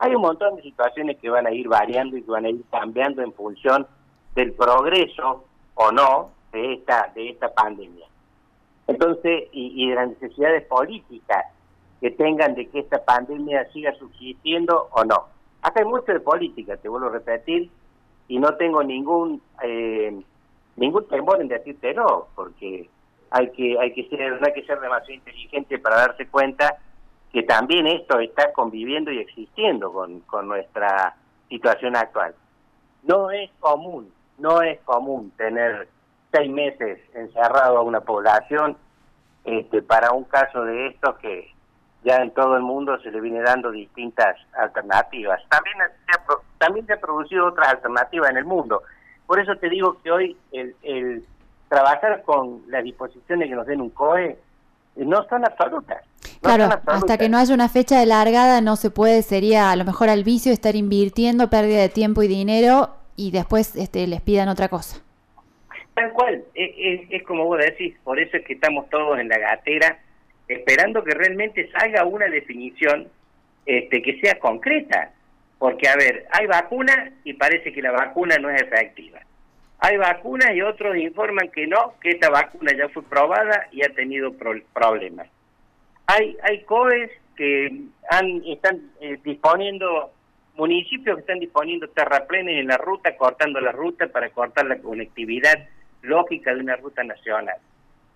Hay 0.00 0.12
un 0.12 0.22
montón 0.22 0.56
de 0.56 0.62
situaciones 0.62 1.18
que 1.18 1.30
van 1.30 1.46
a 1.46 1.52
ir 1.52 1.68
variando 1.68 2.16
y 2.16 2.22
que 2.22 2.30
van 2.32 2.46
a 2.46 2.50
ir 2.50 2.64
cambiando 2.68 3.22
en 3.22 3.32
función 3.32 3.86
del 4.34 4.54
progreso 4.54 5.44
o 5.74 5.92
no 5.92 6.32
de 6.50 6.72
esta, 6.72 7.12
de 7.14 7.30
esta 7.30 7.54
pandemia. 7.54 8.06
Entonces, 8.86 9.48
y, 9.52 9.88
de 9.88 9.94
las 9.94 10.08
necesidades 10.08 10.64
políticas 10.64 11.46
que 12.00 12.10
tengan 12.10 12.54
de 12.54 12.68
que 12.68 12.80
esta 12.80 13.04
pandemia 13.04 13.70
siga 13.72 13.94
subsistiendo 13.94 14.88
o 14.90 15.04
no. 15.04 15.26
Acá 15.62 15.80
hay 15.80 15.86
mucho 15.86 16.12
de 16.12 16.20
política, 16.20 16.76
te 16.76 16.88
vuelvo 16.88 17.06
a 17.06 17.12
repetir, 17.12 17.70
y 18.28 18.38
no 18.38 18.54
tengo 18.56 18.82
ningún 18.82 19.40
eh, 19.62 20.20
ningún 20.76 21.06
temor 21.06 21.40
en 21.40 21.48
decirte 21.48 21.94
no, 21.94 22.28
porque 22.34 22.88
hay 23.30 23.50
que 23.50 23.78
hay 23.78 23.92
que 23.92 24.08
ser 24.08 24.40
no 24.40 24.46
hay 24.46 24.52
que 24.52 24.64
ser 24.64 24.80
demasiado 24.80 25.14
inteligente 25.14 25.78
para 25.78 25.96
darse 25.96 26.26
cuenta 26.26 26.78
que 27.32 27.42
también 27.42 27.86
esto 27.86 28.18
está 28.20 28.52
conviviendo 28.52 29.10
y 29.10 29.18
existiendo 29.18 29.92
con, 29.92 30.20
con 30.20 30.48
nuestra 30.48 31.16
situación 31.48 31.96
actual. 31.96 32.34
No 33.04 33.30
es 33.30 33.50
común, 33.58 34.12
no 34.38 34.60
es 34.62 34.80
común 34.80 35.32
tener 35.36 35.88
seis 36.32 36.50
meses 36.50 36.98
encerrado 37.14 37.78
a 37.78 37.82
una 37.82 38.00
población 38.00 38.76
este, 39.44 39.82
para 39.82 40.12
un 40.12 40.24
caso 40.24 40.64
de 40.64 40.88
estos 40.88 41.18
que 41.18 41.52
ya 42.04 42.16
en 42.16 42.32
todo 42.32 42.56
el 42.56 42.62
mundo 42.62 42.98
se 43.00 43.10
le 43.10 43.20
viene 43.20 43.40
dando 43.42 43.70
distintas 43.70 44.36
alternativas. 44.54 45.40
También 45.48 45.76
se 45.78 46.12
ha, 46.12 46.24
también 46.58 46.86
se 46.86 46.94
ha 46.94 47.00
producido 47.00 47.46
otras 47.46 47.68
alternativas 47.68 48.30
en 48.30 48.38
el 48.38 48.44
mundo. 48.44 48.82
Por 49.26 49.38
eso 49.38 49.54
te 49.56 49.68
digo 49.68 49.98
que 50.02 50.10
hoy 50.10 50.36
el, 50.50 50.74
el 50.82 51.24
trabajar 51.68 52.22
con 52.22 52.62
las 52.68 52.82
disposiciones 52.82 53.48
que 53.48 53.54
nos 53.54 53.66
den 53.66 53.80
un 53.80 53.90
COE 53.90 54.30
eh, 54.30 54.38
no 54.96 55.24
son 55.28 55.44
absolutas. 55.44 56.02
claro, 56.40 56.68
hasta 56.86 57.16
que 57.16 57.28
no 57.28 57.38
haya 57.38 57.54
una 57.54 57.68
fecha 57.68 57.98
de 57.98 58.06
largada 58.06 58.60
no 58.60 58.76
se 58.76 58.90
puede, 58.90 59.22
sería 59.22 59.70
a 59.70 59.76
lo 59.76 59.84
mejor 59.84 60.08
al 60.08 60.24
vicio 60.24 60.52
estar 60.52 60.76
invirtiendo 60.76 61.48
pérdida 61.50 61.80
de 61.80 61.88
tiempo 61.88 62.22
y 62.22 62.28
dinero 62.28 62.90
y 63.16 63.30
después 63.30 63.76
este, 63.76 64.06
les 64.06 64.20
pidan 64.20 64.48
otra 64.48 64.68
cosa. 64.68 64.98
Tal 66.22 66.42
cual, 66.42 66.44
es, 66.54 67.00
es, 67.10 67.22
como 67.24 67.46
vos 67.46 67.58
decís, 67.58 67.96
por 68.04 68.18
eso 68.20 68.36
es 68.36 68.44
que 68.44 68.54
estamos 68.54 68.88
todos 68.90 69.18
en 69.18 69.28
la 69.28 69.38
gatera 69.38 69.98
esperando 70.46 71.02
que 71.02 71.14
realmente 71.14 71.68
salga 71.70 72.04
una 72.04 72.26
definición 72.26 73.08
este, 73.66 74.02
que 74.02 74.20
sea 74.20 74.38
concreta. 74.38 75.12
Porque, 75.58 75.88
a 75.88 75.96
ver, 75.96 76.26
hay 76.30 76.46
vacuna 76.46 77.12
y 77.24 77.34
parece 77.34 77.72
que 77.72 77.82
la 77.82 77.92
vacuna 77.92 78.36
no 78.38 78.50
es 78.50 78.62
efectiva. 78.62 79.20
Hay 79.78 79.96
vacunas 79.96 80.50
y 80.54 80.62
otros 80.62 80.96
informan 80.96 81.48
que 81.50 81.66
no, 81.66 81.94
que 82.00 82.10
esta 82.10 82.30
vacuna 82.30 82.72
ya 82.76 82.88
fue 82.88 83.02
probada 83.02 83.68
y 83.72 83.84
ha 83.84 83.88
tenido 83.88 84.32
problemas. 84.72 85.28
Hay, 86.06 86.36
hay 86.42 86.62
COES 86.62 87.10
que 87.36 87.80
han, 88.10 88.42
están 88.46 88.90
eh, 89.00 89.18
disponiendo 89.24 90.12
municipios 90.54 91.16
que 91.16 91.20
están 91.22 91.40
disponiendo 91.40 91.88
terraplenes 91.88 92.60
en 92.60 92.66
la 92.68 92.76
ruta, 92.76 93.16
cortando 93.16 93.60
la 93.60 93.72
ruta 93.72 94.06
para 94.08 94.30
cortar 94.30 94.66
la 94.66 94.78
conectividad 94.78 95.68
lógica 96.02 96.54
de 96.54 96.60
una 96.60 96.76
ruta 96.76 97.02
nacional. 97.02 97.56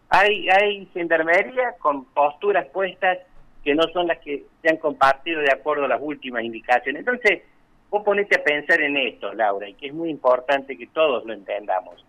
Hay, 0.09 0.49
hay 0.49 0.87
gendarmería 0.93 1.75
con 1.79 2.05
posturas 2.07 2.67
puestas 2.69 3.19
que 3.65 3.75
no 3.75 3.83
son 3.93 4.07
las 4.07 4.19
que 4.19 4.45
se 4.63 4.69
han 4.69 4.77
compartido 4.77 5.41
de 5.41 5.53
acuerdo 5.53 5.87
a 5.87 5.89
las 5.89 6.01
últimas 6.01 6.45
indicaciones. 6.45 7.01
Entonces, 7.01 7.43
vos 7.91 8.05
ponete 8.05 8.37
a 8.37 8.45
pensar 8.45 8.81
en 8.81 8.97
esto, 8.97 9.33
Laura, 9.35 9.69
y 9.69 9.75
que 9.75 9.89
es 9.89 9.95
muy 9.95 10.09
importante 10.09 10.79
que 10.79 10.87
todos 10.87 11.25
lo 11.25 11.33
entendamos. 11.33 12.05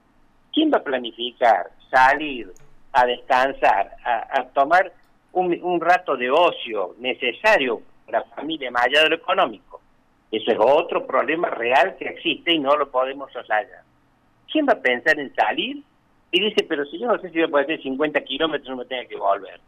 ¿Quién 0.53 0.71
va 0.71 0.77
a 0.77 0.83
planificar, 0.83 1.71
salir, 1.89 2.51
a 2.93 3.05
descansar, 3.05 3.95
a, 4.03 4.43
tomar 4.53 4.91
un, 5.33 5.59
un, 5.63 5.81
rato 5.81 6.15
de 6.15 6.29
ocio 6.29 6.95
necesario 6.99 7.81
para 8.05 8.19
la 8.19 8.25
familia 8.35 8.69
más 8.69 8.85
allá 8.85 9.03
de 9.03 9.09
lo 9.09 9.15
económico? 9.15 9.81
Eso 10.31 10.51
es 10.51 10.57
otro 10.59 11.07
problema 11.07 11.49
real 11.49 11.95
que 11.97 12.05
existe 12.05 12.53
y 12.53 12.59
no 12.59 12.75
lo 12.75 12.91
podemos 12.91 13.31
soslayar. 13.31 13.86
¿Quién 14.51 14.65
va 14.67 14.73
a 14.73 14.81
pensar 14.81 15.19
en 15.19 15.33
salir? 15.35 15.83
Y 16.31 16.41
dice, 16.41 16.65
pero 16.67 16.85
si 16.85 16.99
yo 16.99 17.07
no 17.07 17.19
sé 17.19 17.29
si 17.29 17.35
voy 17.35 17.43
a 17.43 17.47
poder 17.47 17.65
hacer 17.65 17.83
50 17.83 18.21
kilómetros, 18.21 18.69
no 18.69 18.77
me 18.77 18.85
tenga 18.85 19.05
que 19.05 19.15
volver. 19.15 19.59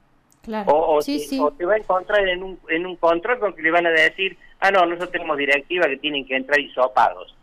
Claro. 0.41 0.71
O, 0.71 0.99
te, 1.01 1.65
va 1.65 1.73
a 1.73 1.77
encontrar 1.77 2.27
en 2.27 2.43
un, 2.43 2.59
en 2.69 2.85
un 2.85 2.95
control 2.95 3.39
con 3.39 3.53
que 3.53 3.61
le 3.61 3.71
van 3.71 3.85
a 3.85 3.91
decir, 3.91 4.37
ah, 4.59 4.71
no, 4.71 4.85
nosotros 4.85 5.11
tenemos 5.11 5.37
directiva 5.37 5.87
que 5.87 5.97
tienen 5.97 6.25
que 6.25 6.35
entrar 6.35 6.59
hisopados. 6.59 7.35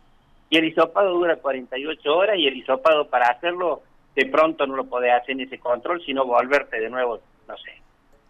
Y 0.49 0.57
el 0.57 0.65
hisopado 0.65 1.11
dura 1.11 1.35
48 1.35 2.15
horas 2.15 2.37
y 2.37 2.47
el 2.47 2.57
hisopado 2.57 3.07
para 3.07 3.27
hacerlo 3.27 3.81
de 4.15 4.25
pronto 4.25 4.65
no 4.65 4.75
lo 4.75 4.85
podés 4.85 5.13
hacer 5.13 5.31
en 5.31 5.41
ese 5.41 5.59
control, 5.59 6.01
sino 6.03 6.25
volverte 6.25 6.79
de 6.79 6.89
nuevo, 6.89 7.19
no 7.47 7.57
sé. 7.57 7.81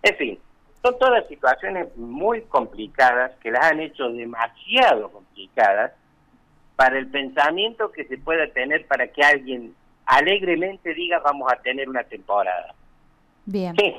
En 0.04 0.16
fin, 0.16 0.40
son 0.82 1.00
todas 1.00 1.28
situaciones 1.28 1.96
muy 1.96 2.42
complicadas 2.42 3.32
que 3.42 3.52
las 3.52 3.72
han 3.72 3.80
hecho 3.80 4.10
demasiado 4.10 5.10
complicadas 5.10 5.94
para 6.77 6.98
el 7.00 7.07
pensamiento 7.07 7.91
que 7.91 8.05
se 8.05 8.17
pueda 8.19 8.48
tener 8.48 8.86
para 8.86 9.07
que 9.07 9.24
alguien 9.24 9.74
alegremente 10.05 10.93
diga 10.93 11.19
vamos 11.19 11.51
a 11.51 11.57
tener 11.57 11.89
una 11.89 12.03
temporada. 12.03 12.74
Bien. 13.46 13.75
Sí, 13.75 13.93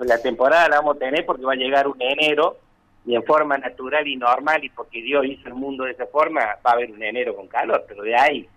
la 0.00 0.20
temporada 0.20 0.68
la 0.68 0.76
vamos 0.76 0.96
a 0.96 0.98
tener 0.98 1.24
porque 1.24 1.44
va 1.44 1.52
a 1.52 1.56
llegar 1.56 1.86
un 1.86 1.96
enero 2.02 2.58
y 3.06 3.14
en 3.14 3.22
forma 3.22 3.56
natural 3.56 4.06
y 4.08 4.16
normal 4.16 4.64
y 4.64 4.68
porque 4.68 5.00
Dios 5.00 5.24
hizo 5.26 5.48
el 5.48 5.54
mundo 5.54 5.84
de 5.84 5.92
esa 5.92 6.06
forma 6.06 6.40
va 6.66 6.70
a 6.70 6.72
haber 6.72 6.90
un 6.90 7.02
enero 7.02 7.36
con 7.36 7.46
calor, 7.46 7.84
pero 7.86 8.02
de 8.02 8.16
ahí 8.16 8.48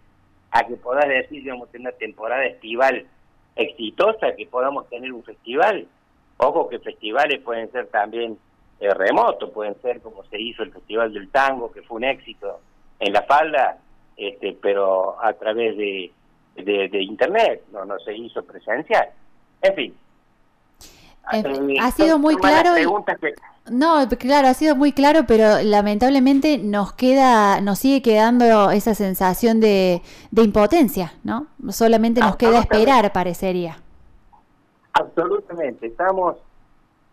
a 0.50 0.66
que 0.66 0.76
puedas 0.76 1.08
decir 1.08 1.44
que 1.44 1.52
vamos 1.52 1.70
a 1.70 1.72
tener 1.72 1.90
una 1.90 1.98
temporada 1.98 2.46
estival 2.46 3.06
exitosa, 3.56 4.36
que 4.36 4.48
podamos 4.48 4.90
tener 4.90 5.14
un 5.14 5.24
festival. 5.24 5.88
Ojo 6.38 6.68
que 6.68 6.80
festivales 6.80 7.42
pueden 7.42 7.72
ser 7.72 7.88
también 7.88 8.40
eh, 8.80 8.92
remotos, 8.94 9.52
pueden 9.52 9.80
ser 9.82 10.02
como 10.02 10.24
se 10.26 10.40
hizo 10.42 10.64
el 10.64 10.72
Festival 10.72 11.14
del 11.14 11.30
Tango, 11.30 11.72
que 11.72 11.82
fue 11.84 11.98
un 11.98 12.06
éxito 12.06 12.60
en 13.00 13.14
la 13.14 13.24
falda, 13.24 13.78
este, 14.16 14.58
pero 14.62 15.24
a 15.24 15.34
través 15.34 15.78
de, 15.78 16.12
de, 16.56 17.02
internet, 17.02 17.64
no, 17.72 17.86
no 17.86 18.00
se 18.00 18.16
hizo 18.16 18.44
presencial. 18.44 19.10
En 19.62 19.76
fin. 19.76 19.98
Eh, 21.34 21.76
ha 21.82 21.92
sido 21.92 22.18
muy 22.20 22.36
claro. 22.38 22.72
No, 23.70 24.08
claro, 24.18 24.48
ha 24.48 24.54
sido 24.54 24.78
muy 24.78 24.94
claro, 24.94 25.26
pero 25.28 25.62
lamentablemente 25.62 26.58
nos 26.58 26.94
queda, 26.94 27.60
nos 27.60 27.80
sigue 27.80 28.02
quedando 28.02 28.72
esa 28.72 28.96
sensación 28.96 29.60
de, 29.60 30.02
de 30.32 30.42
impotencia, 30.42 31.14
¿no? 31.24 31.48
Solamente 31.70 32.22
nos 32.22 32.38
queda 32.38 32.60
esperar, 32.60 33.12
parecería. 33.12 33.78
Absolutamente, 34.94 35.88
estamos 35.88 36.38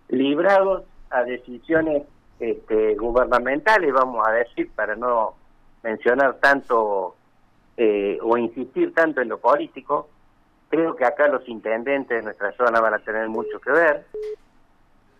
librados 0.08 0.84
a 1.10 1.24
decisiones 1.24 2.04
este, 2.38 2.94
gubernamentales, 2.94 3.92
vamos 3.92 4.26
a 4.26 4.30
decir, 4.32 4.70
para 4.74 4.94
no 4.94 5.34
mencionar 5.84 6.38
tanto 6.40 7.14
eh, 7.76 8.18
o 8.22 8.36
insistir 8.36 8.92
tanto 8.94 9.20
en 9.20 9.28
lo 9.28 9.38
político. 9.38 10.08
Creo 10.70 10.96
que 10.96 11.04
acá 11.04 11.28
los 11.28 11.46
intendentes 11.48 12.18
de 12.18 12.22
nuestra 12.22 12.50
zona 12.52 12.80
van 12.80 12.94
a 12.94 12.98
tener 12.98 13.28
mucho 13.28 13.60
que 13.60 13.70
ver 13.70 14.06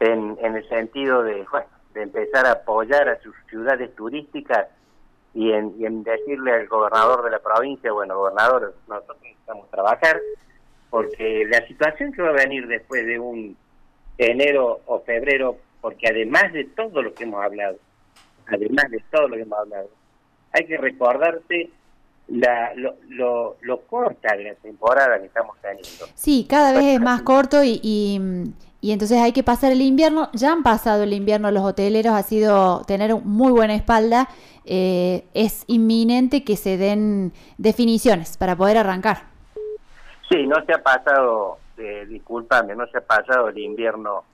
en, 0.00 0.36
en 0.40 0.56
el 0.56 0.68
sentido 0.68 1.22
de, 1.22 1.46
de 1.92 2.02
empezar 2.02 2.46
a 2.46 2.52
apoyar 2.52 3.08
a 3.08 3.20
sus 3.20 3.34
ciudades 3.48 3.94
turísticas 3.94 4.66
y 5.34 5.52
en, 5.52 5.74
y 5.78 5.84
en 5.84 6.02
decirle 6.02 6.52
al 6.52 6.66
gobernador 6.66 7.24
de 7.24 7.30
la 7.30 7.40
provincia, 7.40 7.92
bueno, 7.92 8.16
gobernador, 8.16 8.74
nosotros 8.88 9.18
necesitamos 9.22 9.70
trabajar, 9.70 10.20
porque 10.90 11.44
la 11.46 11.66
situación 11.66 12.12
que 12.12 12.22
va 12.22 12.30
a 12.30 12.32
venir 12.32 12.66
después 12.68 13.04
de 13.04 13.18
un 13.18 13.56
enero 14.16 14.80
o 14.86 15.00
febrero, 15.00 15.56
porque 15.80 16.08
además 16.08 16.52
de 16.52 16.64
todo 16.64 17.02
lo 17.02 17.12
que 17.12 17.24
hemos 17.24 17.44
hablado, 17.44 17.76
además 18.46 18.90
de 18.90 19.02
todo 19.10 19.28
lo 19.28 19.36
que 19.36 19.42
hemos 19.42 19.58
hablado, 19.58 19.88
hay 20.54 20.66
que 20.66 20.78
recordarte 20.78 21.70
la, 22.28 22.72
lo, 22.74 23.56
lo, 23.60 23.80
corta 23.82 24.34
de 24.36 24.44
la 24.44 24.54
temporada 24.54 25.18
que 25.18 25.26
estamos 25.26 25.56
teniendo. 25.60 26.06
Sí, 26.14 26.46
cada 26.48 26.72
vez 26.72 26.94
es 26.96 27.00
más 27.00 27.22
corto 27.22 27.62
y, 27.62 27.80
y, 27.82 28.92
entonces 28.92 29.18
hay 29.18 29.32
que 29.32 29.42
pasar 29.42 29.72
el 29.72 29.82
invierno. 29.82 30.30
Ya 30.32 30.52
han 30.52 30.62
pasado 30.62 31.02
el 31.02 31.12
invierno 31.12 31.50
los 31.50 31.64
hoteleros, 31.64 32.14
ha 32.14 32.22
sido 32.22 32.82
tener 32.86 33.14
muy 33.16 33.50
buena 33.50 33.74
espalda. 33.74 34.28
Eh, 34.64 35.24
es 35.34 35.64
inminente 35.66 36.44
que 36.44 36.56
se 36.56 36.78
den 36.78 37.32
definiciones 37.58 38.38
para 38.38 38.56
poder 38.56 38.78
arrancar. 38.78 39.24
Sí, 40.30 40.46
no 40.46 40.64
se 40.64 40.72
ha 40.72 40.82
pasado, 40.82 41.58
eh, 41.76 42.06
discúlpame, 42.08 42.74
no 42.74 42.86
se 42.86 42.98
ha 42.98 43.02
pasado 43.02 43.48
el 43.48 43.58
invierno 43.58 44.24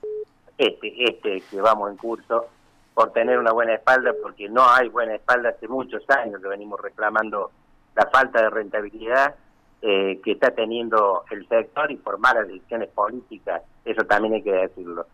este, 0.57 1.03
este 1.03 1.41
que 1.49 1.59
vamos 1.59 1.91
en 1.91 1.97
curso 1.97 2.45
por 2.93 3.11
tener 3.11 3.39
una 3.39 3.51
buena 3.51 3.73
espalda, 3.73 4.11
porque 4.21 4.49
no 4.49 4.69
hay 4.69 4.89
buena 4.89 5.15
espalda 5.15 5.49
hace 5.49 5.67
muchos 5.67 6.03
años 6.09 6.41
que 6.41 6.47
venimos 6.47 6.79
reclamando 6.79 7.51
la 7.95 8.05
falta 8.07 8.41
de 8.41 8.49
rentabilidad 8.49 9.35
eh, 9.81 10.19
que 10.23 10.33
está 10.33 10.51
teniendo 10.51 11.23
el 11.31 11.47
sector 11.47 11.91
y 11.91 11.95
por 11.95 12.19
malas 12.19 12.47
decisiones 12.47 12.89
políticas, 12.89 13.63
eso 13.83 14.03
también 14.05 14.35
hay 14.35 14.43
que 14.43 14.51
decirlo. 14.51 15.05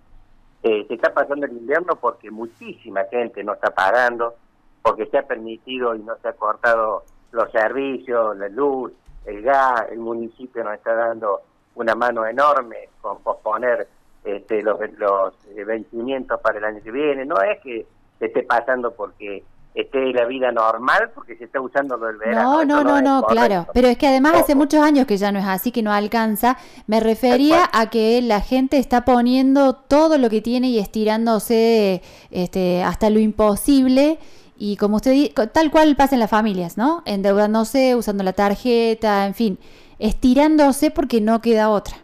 Eh, 0.64 0.86
se 0.88 0.96
está 0.96 1.14
pasando 1.14 1.46
el 1.46 1.54
invierno 1.54 1.96
porque 1.96 2.32
muchísima 2.32 3.06
gente 3.06 3.44
no 3.44 3.54
está 3.54 3.72
pagando, 3.72 4.36
porque 4.82 5.06
se 5.06 5.18
ha 5.20 5.24
permitido 5.24 5.96
y 5.96 6.00
no 6.00 6.18
se 6.18 6.28
ha 6.28 6.34
cortado 6.34 7.04
los 7.32 7.52
servicios, 7.52 8.36
la 8.38 8.50
luz, 8.50 8.92
el 9.26 9.42
gas, 9.42 9.86
el 9.92 10.00
municipio 10.00 10.64
nos 10.64 10.74
está 10.74 10.94
dando 10.96 11.42
una 11.76 11.96
mano 11.96 12.26
enorme 12.26 12.90
con 13.02 13.22
posponer 13.22 13.88
este, 14.28 14.62
los, 14.62 14.78
los 14.98 15.34
eh, 15.56 15.64
vencimientos 15.64 16.40
para 16.42 16.58
el 16.58 16.66
año 16.66 16.82
que 16.84 16.92
viene. 16.92 17.26
No 17.26 17.42
es 17.42 17.60
que 17.62 17.86
se 18.20 18.26
esté 18.26 18.44
pasando 18.44 18.94
porque 18.94 19.44
esté 19.74 20.12
la 20.12 20.26
vida 20.26 20.52
normal, 20.52 21.12
porque 21.14 21.36
se 21.38 21.46
está 21.46 21.62
usando 21.62 21.98
lo 21.98 22.08
del 22.08 22.18
verano. 22.18 22.66
No, 22.66 22.84
no, 22.84 22.84
no, 22.84 23.02
no, 23.02 23.24
claro. 23.28 23.68
Pero 23.74 23.88
es 23.88 23.98
que 23.98 24.08
además 24.08 24.34
hace 24.36 24.56
muchos 24.56 24.82
años 24.82 25.06
que 25.06 25.18
ya 25.18 25.32
no 25.32 25.40
es 25.40 25.46
así, 25.46 25.72
que 25.72 25.84
no 25.84 25.94
alcanza. 25.94 26.58
Me 26.88 27.00
refería 27.00 27.70
a 27.72 27.90
que 27.90 28.22
la 28.22 28.42
gente 28.42 28.80
está 28.80 29.06
poniendo 29.06 29.74
todo 29.74 30.18
lo 30.18 30.30
que 30.30 30.42
tiene 30.42 30.70
y 30.70 30.80
estirándose 30.80 32.02
este, 32.32 32.84
hasta 32.84 33.10
lo 33.10 33.20
imposible. 33.20 34.18
Y 34.58 34.78
como 34.78 34.96
usted 34.96 35.12
dice, 35.12 35.34
tal 35.54 35.70
cual 35.70 35.96
pasa 35.96 36.16
en 36.16 36.20
las 36.22 36.32
familias, 36.32 36.78
¿no? 36.78 37.04
Endeudándose, 37.06 37.96
usando 37.96 38.24
la 38.24 38.34
tarjeta, 38.34 39.28
en 39.28 39.36
fin, 39.36 39.60
estirándose 40.00 40.90
porque 40.90 41.22
no 41.22 41.42
queda 41.42 41.70
otra. 41.70 41.98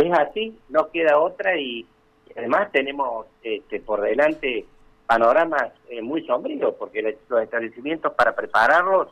Es 0.00 0.18
así, 0.18 0.58
no 0.70 0.90
queda 0.90 1.18
otra 1.18 1.56
y 1.58 1.86
además 2.34 2.72
tenemos 2.72 3.26
este, 3.42 3.80
por 3.80 4.00
delante 4.00 4.64
panoramas 5.06 5.72
eh, 5.90 6.00
muy 6.00 6.24
sombríos 6.26 6.74
porque 6.78 7.18
los 7.28 7.42
establecimientos 7.42 8.14
para 8.14 8.34
prepararlos 8.34 9.08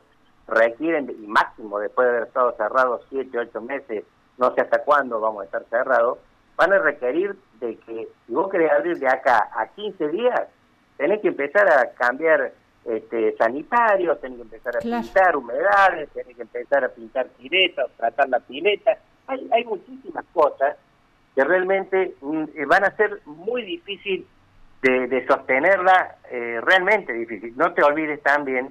requieren, 0.47 1.11
y 1.11 1.27
máximo 1.27 1.79
después 1.79 2.07
de 2.07 2.17
haber 2.17 2.29
estado 2.29 2.57
cerrados 2.57 3.03
siete, 3.11 3.39
ocho 3.39 3.61
meses, 3.61 4.05
no 4.39 4.55
sé 4.55 4.63
hasta 4.63 4.83
cuándo 4.83 5.21
vamos 5.21 5.43
a 5.43 5.45
estar 5.45 5.63
cerrados, 5.69 6.19
van 6.57 6.73
a 6.73 6.79
requerir 6.79 7.37
de 7.61 7.77
que 7.77 8.09
si 8.27 8.33
vos 8.33 8.51
querés 8.51 8.73
abrir 8.73 8.99
de 8.99 9.09
acá 9.09 9.51
a 9.55 9.67
15 9.67 10.09
días, 10.09 10.49
tenés 10.97 11.21
que 11.21 11.29
empezar 11.29 11.69
a 11.69 11.91
cambiar 11.91 12.53
este, 12.87 13.37
sanitarios, 13.37 14.19
tenés 14.21 14.39
que 14.39 14.45
empezar 14.45 14.77
a 14.77 14.81
pintar 14.81 15.37
humedades, 15.37 16.09
tenés 16.15 16.35
que 16.35 16.43
empezar 16.43 16.83
a 16.83 16.89
pintar 16.89 17.27
piletas, 17.29 17.91
tratar 17.99 18.31
la 18.31 18.41
pileta, 18.41 18.97
hay, 19.29 19.49
hay 19.53 19.65
muchísimas 19.65 20.25
cosas 20.33 20.77
que 21.35 21.45
realmente 21.45 22.15
mm, 22.21 22.45
eh, 22.57 22.65
van 22.67 22.85
a 22.85 22.97
ser 22.97 23.21
muy 23.25 23.63
difícil 23.63 24.27
de, 24.83 25.27
sostenerla, 25.27 26.17
eh, 26.31 26.61
realmente 26.63 27.13
difícil. 27.13 27.53
No 27.57 27.73
te 27.73 27.83
olvides 27.83 28.23
también 28.23 28.71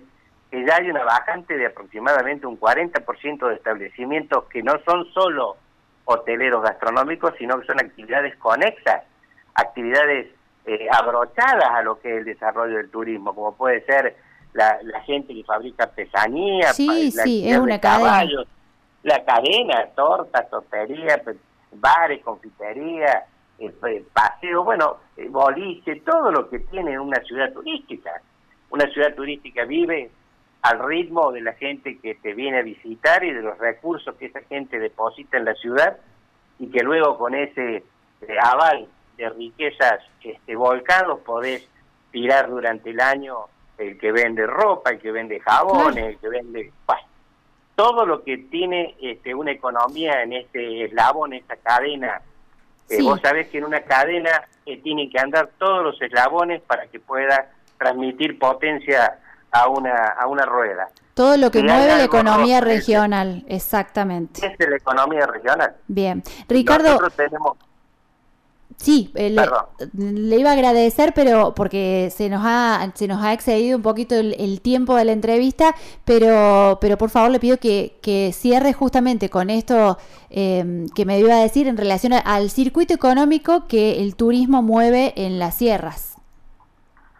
que 0.49 0.65
ya 0.65 0.75
hay 0.75 0.89
una 0.89 1.03
bajante 1.03 1.57
de 1.57 1.65
aproximadamente 1.65 2.47
un 2.47 2.59
40% 2.59 3.47
de 3.47 3.55
establecimientos 3.55 4.45
que 4.45 4.63
no 4.63 4.73
son 4.85 5.05
solo 5.13 5.57
hoteleros 6.05 6.63
gastronómicos, 6.63 7.33
sino 7.37 7.59
que 7.59 7.67
son 7.67 7.79
actividades 7.79 8.35
conexas, 8.37 9.03
actividades 9.55 10.27
eh, 10.65 10.87
abrochadas 10.91 11.69
a 11.71 11.81
lo 11.81 11.99
que 11.99 12.11
es 12.11 12.17
el 12.19 12.25
desarrollo 12.25 12.77
del 12.77 12.89
turismo, 12.89 13.35
como 13.35 13.55
puede 13.55 13.85
ser 13.85 14.15
la, 14.53 14.79
gente 15.05 15.33
que 15.33 15.43
fabrica 15.43 15.83
artesanía, 15.83 16.73
sí, 16.73 17.11
sí, 17.11 17.49
es 17.49 17.57
una 17.57 17.79
caballos, 17.79 18.47
la 19.03 19.23
cadena, 19.23 19.87
tortas, 19.95 20.49
tortería, 20.49 21.21
bares, 21.71 22.23
confitería, 22.23 23.25
eh, 23.59 24.03
paseo, 24.13 24.63
bueno, 24.63 24.97
eh, 25.15 25.27
boliche, 25.29 26.01
todo 26.01 26.31
lo 26.31 26.49
que 26.49 26.59
tiene 26.59 26.99
una 26.99 27.21
ciudad 27.23 27.51
turística. 27.53 28.21
Una 28.69 28.87
ciudad 28.91 29.15
turística 29.15 29.63
vive 29.65 30.11
al 30.61 30.79
ritmo 30.79 31.31
de 31.31 31.41
la 31.41 31.53
gente 31.53 31.97
que 31.99 32.15
te 32.15 32.33
viene 32.33 32.59
a 32.59 32.63
visitar 32.63 33.23
y 33.23 33.31
de 33.31 33.41
los 33.41 33.57
recursos 33.57 34.15
que 34.15 34.25
esa 34.25 34.41
gente 34.41 34.79
deposita 34.79 35.37
en 35.37 35.45
la 35.45 35.53
ciudad 35.55 35.97
y 36.59 36.69
que 36.69 36.83
luego 36.83 37.17
con 37.17 37.35
ese 37.35 37.77
eh, 37.77 38.37
aval 38.41 38.87
de 39.15 39.29
riquezas 39.29 39.99
este, 40.21 40.55
volcados 40.55 41.19
podés 41.21 41.67
tirar 42.11 42.49
durante 42.49 42.89
el 42.89 42.99
año 42.99 43.45
el 43.77 43.97
que 43.97 44.11
vende 44.11 44.45
ropa, 44.45 44.91
el 44.91 44.99
que 44.99 45.11
vende 45.11 45.39
jabones, 45.39 46.05
el 46.05 46.17
que 46.17 46.29
vende 46.29 46.71
todo 47.77 48.07
lo 48.07 48.23
que 48.23 48.39
tiene 48.39 48.95
este, 48.99 49.35
una 49.35 49.51
economía 49.51 50.23
en 50.23 50.33
este 50.33 50.85
eslabón, 50.85 51.33
en 51.33 51.41
esta 51.41 51.57
cadena. 51.57 52.23
Eh, 52.89 53.03
vos 53.03 53.21
sabés 53.21 53.49
que 53.49 53.59
en 53.59 53.65
una 53.65 53.81
cadena 53.81 54.31
eh, 54.65 54.81
tienen 54.81 55.11
que 55.11 55.19
andar 55.19 55.51
todos 55.59 55.83
los 55.83 56.01
eslabones 56.01 56.63
para 56.63 56.87
que 56.87 56.99
pueda 56.99 57.51
transmitir 57.77 58.39
potencia 58.39 59.19
a 59.51 59.69
una, 59.69 60.07
a 60.07 60.25
una 60.25 60.43
rueda. 60.43 60.89
Todo 61.13 61.37
lo 61.37 61.51
que 61.51 61.61
mueve 61.61 61.85
la 61.85 62.03
economía 62.03 62.61
regional, 62.61 63.45
exactamente. 63.47 64.43
Es 64.43 64.69
la 64.69 64.77
economía 64.77 65.27
regional. 65.27 65.75
Bien. 65.87 66.23
Ricardo, 66.49 66.89
Nosotros 66.89 67.15
tenemos 67.15 67.57
Sí, 68.77 69.11
eh, 69.15 69.35
le, 69.93 70.37
iba 70.37 70.51
a 70.51 70.53
agradecer, 70.53 71.11
pero 71.15 71.55
porque 71.55 72.09
se 72.11 72.29
nos 72.29 72.43
ha, 72.45 72.91
se 72.93 73.07
nos 73.07 73.23
ha 73.23 73.33
excedido 73.33 73.75
un 73.75 73.81
poquito 73.81 74.13
el, 74.13 74.61
tiempo 74.61 74.95
de 74.95 75.03
la 75.03 75.13
entrevista, 75.13 75.73
pero, 76.05 76.77
pero 76.79 76.95
por 76.95 77.09
favor 77.09 77.31
le 77.31 77.39
pido 77.39 77.57
que, 77.57 77.97
que 78.03 78.31
cierre 78.33 78.73
justamente 78.73 79.31
con 79.31 79.49
esto 79.49 79.97
em, 80.29 80.87
que 80.89 81.05
me 81.05 81.19
iba 81.19 81.33
a 81.33 81.41
decir 81.41 81.67
en 81.67 81.75
relación 81.75 82.13
al 82.13 82.51
circuito 82.51 82.93
económico 82.93 83.67
que 83.67 83.99
el 83.99 84.15
turismo 84.15 84.61
mueve 84.61 85.11
en 85.15 85.39
las 85.39 85.55
sierras. 85.55 86.15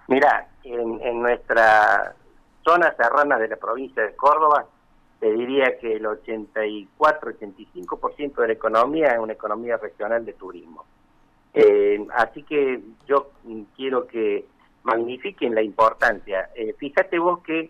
Mira, 0.08 0.50
en, 0.64 1.02
en 1.02 1.24
nuestra 1.24 2.14
zona 2.64 2.94
serrana 2.96 3.40
de 3.40 3.48
la 3.48 3.56
provincia 3.56 4.04
de 4.04 4.16
Córdoba, 4.16 4.68
te 5.20 5.32
diría 5.32 5.80
que 5.80 5.94
el 5.94 6.06
84-85% 6.06 8.42
de 8.42 8.48
la 8.48 8.54
economía 8.54 9.08
es 9.08 9.18
una 9.18 9.34
economía 9.34 9.78
regional 9.78 10.24
de 10.24 10.34
turismo. 10.34 10.86
Eh, 11.60 12.06
así 12.16 12.44
que 12.44 12.80
yo 13.08 13.32
quiero 13.76 14.06
que 14.06 14.46
magnifiquen 14.84 15.56
la 15.56 15.62
importancia. 15.62 16.50
Eh, 16.56 16.74
fíjate 16.78 17.18
vos 17.20 17.40
que, 17.44 17.70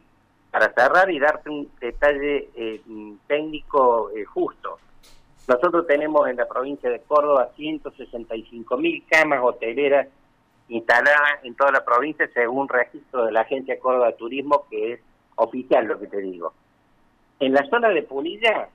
para 0.51 0.73
cerrar 0.73 1.09
y 1.09 1.19
darte 1.19 1.49
un 1.49 1.69
detalle 1.79 2.49
eh, 2.55 2.81
técnico 3.27 4.11
eh, 4.11 4.25
justo, 4.25 4.77
nosotros 5.47 5.87
tenemos 5.87 6.27
en 6.29 6.35
la 6.35 6.47
provincia 6.47 6.89
de 6.89 6.99
Córdoba 6.99 7.49
165 7.55 8.77
mil 8.77 9.03
camas 9.09 9.39
hoteleras 9.41 10.07
instaladas 10.67 11.43
en 11.43 11.55
toda 11.55 11.71
la 11.71 11.85
provincia 11.85 12.29
según 12.33 12.67
registro 12.67 13.25
de 13.25 13.31
la 13.31 13.41
Agencia 13.41 13.79
Córdoba 13.79 14.11
Turismo, 14.11 14.65
que 14.69 14.93
es 14.93 14.99
oficial 15.35 15.85
lo 15.85 15.97
que 15.97 16.07
te 16.07 16.17
digo. 16.17 16.53
En 17.39 17.53
la 17.53 17.63
zona 17.69 17.89
de 17.89 18.03
Punilla 18.03 18.67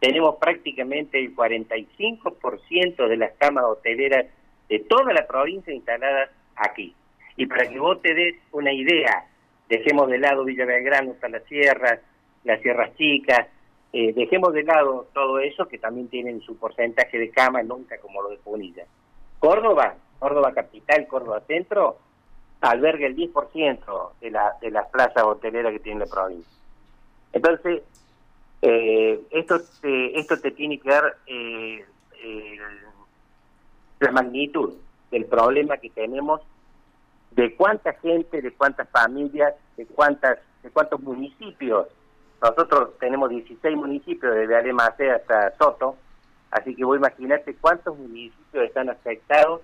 tenemos 0.00 0.36
prácticamente 0.36 1.18
el 1.18 1.36
45% 1.36 3.08
de 3.08 3.16
las 3.16 3.32
camas 3.38 3.64
hoteleras 3.64 4.26
de 4.68 4.80
toda 4.80 5.12
la 5.12 5.26
provincia 5.26 5.72
instalada 5.72 6.30
aquí. 6.56 6.94
Y 7.36 7.46
para 7.46 7.68
que 7.68 7.78
vos 7.78 8.00
te 8.02 8.14
des 8.14 8.36
una 8.52 8.72
idea, 8.72 9.26
dejemos 9.68 10.08
de 10.08 10.18
lado 10.18 10.44
Villa 10.44 10.64
Belgrano 10.64 11.12
hasta 11.12 11.28
las 11.28 11.44
sierras, 11.44 12.00
las 12.44 12.60
sierras 12.62 12.94
chicas, 12.96 13.46
eh, 13.92 14.12
dejemos 14.12 14.52
de 14.52 14.62
lado 14.62 15.08
todo 15.12 15.38
eso 15.38 15.66
que 15.68 15.78
también 15.78 16.08
tienen 16.08 16.40
su 16.40 16.56
porcentaje 16.56 17.18
de 17.18 17.30
cama, 17.30 17.62
nunca 17.62 17.98
como 17.98 18.22
lo 18.22 18.30
de 18.30 18.36
Punilla. 18.38 18.84
Córdoba, 19.38 19.94
Córdoba 20.18 20.52
capital, 20.52 21.06
Córdoba 21.06 21.40
centro, 21.46 21.98
alberga 22.60 23.06
el 23.06 23.16
10% 23.16 24.10
de, 24.20 24.30
la, 24.30 24.54
de 24.60 24.70
las 24.70 24.88
plazas 24.88 25.22
hoteleras 25.24 25.72
que 25.72 25.80
tiene 25.80 26.00
la 26.00 26.06
provincia. 26.06 26.52
Entonces, 27.32 27.82
eh, 28.62 29.20
esto, 29.30 29.60
te, 29.80 30.18
esto 30.18 30.40
te 30.40 30.50
tiene 30.50 30.78
que 30.78 30.88
dar 30.88 31.16
eh, 31.26 31.84
la 34.00 34.12
magnitud 34.12 34.74
del 35.10 35.24
problema 35.26 35.76
que 35.78 35.90
tenemos, 35.90 36.40
de 37.32 37.54
cuánta 37.54 37.92
gente, 37.94 38.40
de 38.40 38.52
cuántas 38.52 38.88
familias, 38.90 39.54
de 39.76 39.86
cuántas, 39.86 40.38
de 40.62 40.70
cuántos 40.70 41.00
municipios. 41.00 41.88
Nosotros 42.42 42.90
tenemos 42.98 43.30
16 43.30 43.76
municipios 43.76 44.34
desde 44.34 44.56
Alemacé 44.56 45.10
hasta 45.10 45.56
Soto, 45.56 45.96
así 46.50 46.74
que 46.74 46.84
vos 46.84 46.96
imaginate 46.96 47.54
cuántos 47.56 47.96
municipios 47.98 48.64
están 48.64 48.90
afectados 48.90 49.60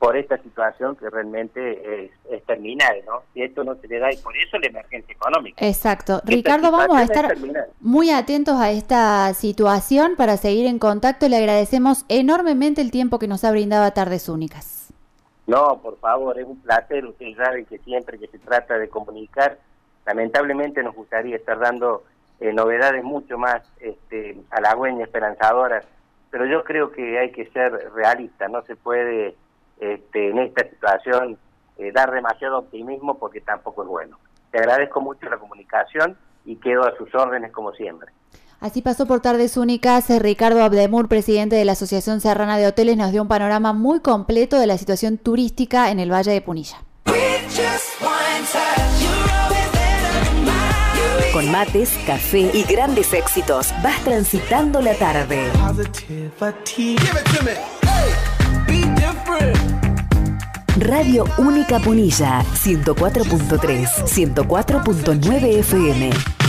por 0.00 0.16
esta 0.16 0.38
situación 0.38 0.96
que 0.96 1.10
realmente 1.10 2.10
es, 2.30 2.44
terminal, 2.46 2.96
¿no? 3.06 3.22
Y 3.34 3.42
esto 3.42 3.62
no 3.62 3.74
se 3.76 3.86
le 3.86 3.98
da, 3.98 4.10
y 4.10 4.16
por 4.16 4.34
eso 4.34 4.58
la 4.58 4.66
emergencia 4.66 5.12
económica. 5.12 5.64
Exacto. 5.64 6.22
Ricardo, 6.24 6.72
vamos 6.72 6.96
a 6.96 7.02
estar 7.02 7.36
muy 7.80 8.10
atentos 8.10 8.56
a 8.58 8.70
esta 8.70 9.32
situación 9.34 10.16
para 10.16 10.38
seguir 10.38 10.66
en 10.66 10.78
contacto. 10.78 11.28
Le 11.28 11.36
agradecemos 11.36 12.06
enormemente 12.08 12.80
el 12.80 12.90
tiempo 12.90 13.18
que 13.18 13.28
nos 13.28 13.44
ha 13.44 13.52
brindado 13.52 13.84
a 13.84 13.90
Tardes 13.90 14.30
Únicas. 14.30 14.90
No, 15.46 15.80
por 15.82 15.98
favor, 15.98 16.38
es 16.38 16.46
un 16.46 16.58
placer. 16.62 17.04
Ustedes 17.04 17.36
saben 17.36 17.66
que 17.66 17.78
siempre 17.80 18.18
que 18.18 18.26
se 18.28 18.38
trata 18.38 18.78
de 18.78 18.88
comunicar, 18.88 19.58
lamentablemente 20.06 20.82
nos 20.82 20.94
gustaría 20.94 21.36
estar 21.36 21.58
dando 21.58 22.04
eh, 22.40 22.54
novedades 22.54 23.04
mucho 23.04 23.36
más 23.36 23.62
este, 23.80 24.38
halagüeñas, 24.50 25.08
esperanzadoras, 25.08 25.84
pero 26.30 26.46
yo 26.46 26.64
creo 26.64 26.90
que 26.90 27.18
hay 27.18 27.32
que 27.32 27.50
ser 27.50 27.92
realista, 27.92 28.48
no 28.48 28.62
se 28.62 28.76
puede 28.76 29.34
este, 29.80 30.30
en 30.30 30.38
esta 30.38 30.68
situación 30.68 31.38
eh, 31.78 31.92
dar 31.92 32.12
demasiado 32.12 32.58
optimismo 32.58 33.18
porque 33.18 33.40
tampoco 33.40 33.82
es 33.82 33.88
bueno. 33.88 34.18
Te 34.50 34.58
agradezco 34.58 35.00
mucho 35.00 35.28
la 35.28 35.38
comunicación 35.38 36.16
y 36.44 36.56
quedo 36.56 36.84
a 36.84 36.96
sus 36.96 37.14
órdenes 37.14 37.52
como 37.52 37.72
siempre. 37.72 38.12
Así 38.60 38.82
pasó 38.82 39.06
por 39.06 39.20
Tardes 39.20 39.56
Únicas. 39.56 40.10
Ricardo 40.20 40.62
Abdemur, 40.62 41.08
presidente 41.08 41.56
de 41.56 41.64
la 41.64 41.72
Asociación 41.72 42.20
Serrana 42.20 42.58
de 42.58 42.66
Hoteles, 42.66 42.98
nos 42.98 43.10
dio 43.12 43.22
un 43.22 43.28
panorama 43.28 43.72
muy 43.72 44.00
completo 44.00 44.58
de 44.58 44.66
la 44.66 44.76
situación 44.76 45.16
turística 45.16 45.90
en 45.90 45.98
el 45.98 46.12
Valle 46.12 46.32
de 46.32 46.42
Punilla. 46.42 46.76
Con 51.32 51.50
mates, 51.50 51.98
café 52.06 52.50
y 52.52 52.64
grandes 52.64 53.14
éxitos, 53.14 53.72
vas 53.82 54.04
transitando 54.04 54.82
la 54.82 54.94
tarde. 54.94 55.48
Radio 60.78 61.24
Única 61.38 61.80
Punilla, 61.80 62.44
104.3, 62.54 64.06
104.9 64.06 65.58
FM. 65.58 66.39